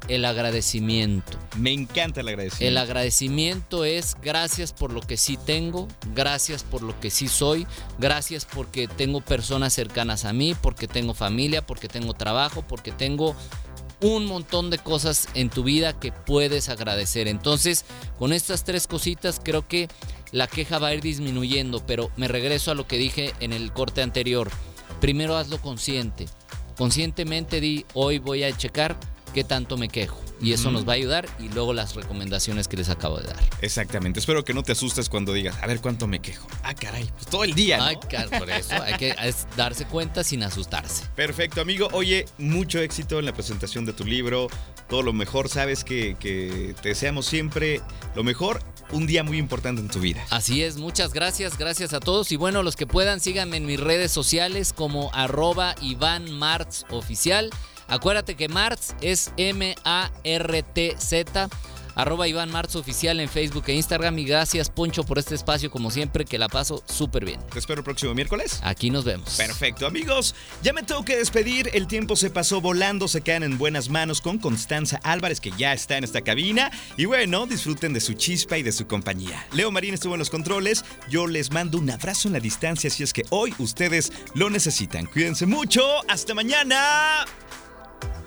el 0.08 0.24
agradecimiento. 0.24 1.38
Me 1.56 1.72
encanta 1.72 2.20
el 2.20 2.28
El 2.28 2.34
agradecimiento. 2.34 2.80
agradecimiento 2.80 3.84
es 3.84 4.16
gracias 4.20 4.72
por 4.72 4.92
lo 4.92 5.00
que 5.00 5.16
sí 5.16 5.36
tengo, 5.36 5.88
gracias 6.14 6.64
por 6.64 6.82
lo 6.82 6.98
que 7.00 7.10
sí 7.10 7.28
soy, 7.28 7.66
gracias 7.98 8.44
porque 8.44 8.88
tengo 8.88 9.20
personas 9.20 9.72
cercanas 9.72 10.24
a 10.24 10.32
mí, 10.32 10.54
porque 10.60 10.88
tengo 10.88 11.14
familia, 11.14 11.66
porque 11.66 11.88
tengo 11.88 12.14
trabajo, 12.14 12.64
porque 12.66 12.92
tengo 12.92 13.36
un 14.00 14.26
montón 14.26 14.70
de 14.70 14.78
cosas 14.78 15.28
en 15.34 15.48
tu 15.48 15.62
vida 15.62 15.98
que 15.98 16.10
puedes 16.10 16.68
agradecer. 16.68 17.28
Entonces, 17.28 17.84
con 18.18 18.32
estas 18.32 18.64
tres 18.64 18.86
cositas 18.86 19.40
creo 19.42 19.66
que 19.68 19.88
la 20.32 20.48
queja 20.48 20.78
va 20.78 20.88
a 20.88 20.94
ir 20.94 21.00
disminuyendo, 21.00 21.84
pero 21.86 22.10
me 22.16 22.26
regreso 22.26 22.70
a 22.70 22.74
lo 22.74 22.86
que 22.86 22.98
dije 22.98 23.32
en 23.40 23.52
el 23.52 23.72
corte 23.72 24.02
anterior. 24.02 24.50
Primero 25.00 25.36
hazlo 25.36 25.60
consciente. 25.60 26.26
Conscientemente 26.76 27.60
di, 27.60 27.86
hoy 27.94 28.18
voy 28.18 28.44
a 28.44 28.56
checar 28.56 28.96
qué 29.32 29.44
tanto 29.44 29.76
me 29.76 29.88
quejo. 29.88 30.20
Y 30.40 30.52
eso 30.52 30.72
nos 30.72 30.86
va 30.88 30.92
a 30.92 30.96
ayudar 30.96 31.28
y 31.38 31.48
luego 31.50 31.72
las 31.72 31.94
recomendaciones 31.94 32.66
que 32.66 32.76
les 32.76 32.88
acabo 32.88 33.18
de 33.20 33.28
dar. 33.28 33.38
Exactamente. 33.60 34.18
Espero 34.18 34.44
que 34.44 34.52
no 34.52 34.64
te 34.64 34.72
asustes 34.72 35.08
cuando 35.08 35.32
digas, 35.32 35.54
a 35.62 35.66
ver 35.68 35.80
cuánto 35.80 36.08
me 36.08 36.18
quejo. 36.20 36.48
Ah, 36.64 36.74
caray, 36.74 37.08
pues 37.14 37.26
todo 37.26 37.44
el 37.44 37.54
día. 37.54 37.78
¿no? 37.78 37.84
Ay, 37.84 37.96
car- 38.10 38.28
por 38.28 38.50
eso 38.50 38.74
hay 38.82 38.94
que 38.94 39.14
es 39.22 39.46
darse 39.56 39.84
cuenta 39.84 40.24
sin 40.24 40.42
asustarse. 40.42 41.04
Perfecto, 41.14 41.60
amigo. 41.60 41.88
Oye, 41.92 42.24
mucho 42.38 42.80
éxito 42.80 43.20
en 43.20 43.26
la 43.26 43.32
presentación 43.32 43.84
de 43.84 43.92
tu 43.92 44.04
libro. 44.04 44.48
Todo 44.88 45.02
lo 45.02 45.12
mejor. 45.12 45.48
Sabes 45.48 45.84
que, 45.84 46.16
que 46.18 46.74
te 46.82 46.88
deseamos 46.88 47.26
siempre 47.26 47.80
lo 48.16 48.24
mejor. 48.24 48.64
Un 48.90 49.06
día 49.06 49.22
muy 49.22 49.38
importante 49.38 49.80
en 49.80 49.88
tu 49.88 50.00
vida. 50.00 50.22
Así 50.28 50.62
es, 50.62 50.76
muchas 50.76 51.14
gracias, 51.14 51.56
gracias 51.56 51.94
a 51.94 52.00
todos. 52.00 52.30
Y 52.32 52.36
bueno, 52.36 52.62
los 52.62 52.76
que 52.76 52.86
puedan, 52.86 53.20
síganme 53.20 53.56
en 53.58 53.64
mis 53.64 53.80
redes 53.80 54.10
sociales 54.12 54.74
como 54.74 55.10
arroba 55.14 55.76
Iván 55.80 56.30
Martz 56.32 56.84
Oficial. 56.90 57.48
Acuérdate 57.88 58.34
que 58.34 58.48
Martz 58.48 58.94
es 59.00 59.32
M-A-R-T-Z. 59.36 59.80
Arroba 61.94 62.26
Iván 62.26 62.50
Martz 62.50 62.76
Oficial 62.76 63.20
en 63.20 63.28
Facebook 63.28 63.64
e 63.66 63.74
Instagram. 63.74 64.18
Y 64.18 64.24
gracias, 64.24 64.70
Poncho, 64.70 65.04
por 65.04 65.18
este 65.18 65.34
espacio, 65.34 65.70
como 65.70 65.90
siempre, 65.90 66.24
que 66.24 66.38
la 66.38 66.48
paso 66.48 66.82
súper 66.86 67.24
bien. 67.24 67.40
Te 67.52 67.58
espero 67.58 67.80
el 67.80 67.84
próximo 67.84 68.14
miércoles. 68.14 68.60
Aquí 68.62 68.90
nos 68.90 69.04
vemos. 69.04 69.36
Perfecto, 69.36 69.86
amigos. 69.86 70.34
Ya 70.62 70.72
me 70.72 70.82
tengo 70.82 71.04
que 71.04 71.16
despedir. 71.16 71.70
El 71.74 71.86
tiempo 71.86 72.16
se 72.16 72.30
pasó 72.30 72.60
volando. 72.60 73.08
Se 73.08 73.20
quedan 73.20 73.42
en 73.42 73.58
buenas 73.58 73.88
manos 73.88 74.20
con 74.20 74.38
Constanza 74.38 75.00
Álvarez, 75.02 75.40
que 75.40 75.52
ya 75.56 75.72
está 75.72 75.98
en 75.98 76.04
esta 76.04 76.22
cabina. 76.22 76.70
Y 76.96 77.04
bueno, 77.04 77.46
disfruten 77.46 77.92
de 77.92 78.00
su 78.00 78.14
chispa 78.14 78.58
y 78.58 78.62
de 78.62 78.72
su 78.72 78.86
compañía. 78.86 79.46
Leo 79.52 79.70
Marín 79.70 79.94
estuvo 79.94 80.14
en 80.14 80.18
los 80.18 80.30
controles. 80.30 80.84
Yo 81.10 81.26
les 81.26 81.50
mando 81.50 81.78
un 81.78 81.90
abrazo 81.90 82.28
en 82.28 82.34
la 82.34 82.40
distancia 82.40 82.88
si 82.90 83.02
es 83.02 83.12
que 83.12 83.24
hoy 83.30 83.54
ustedes 83.58 84.12
lo 84.34 84.48
necesitan. 84.48 85.06
Cuídense 85.06 85.46
mucho. 85.46 85.82
Hasta 86.08 86.34
mañana. 86.34 87.26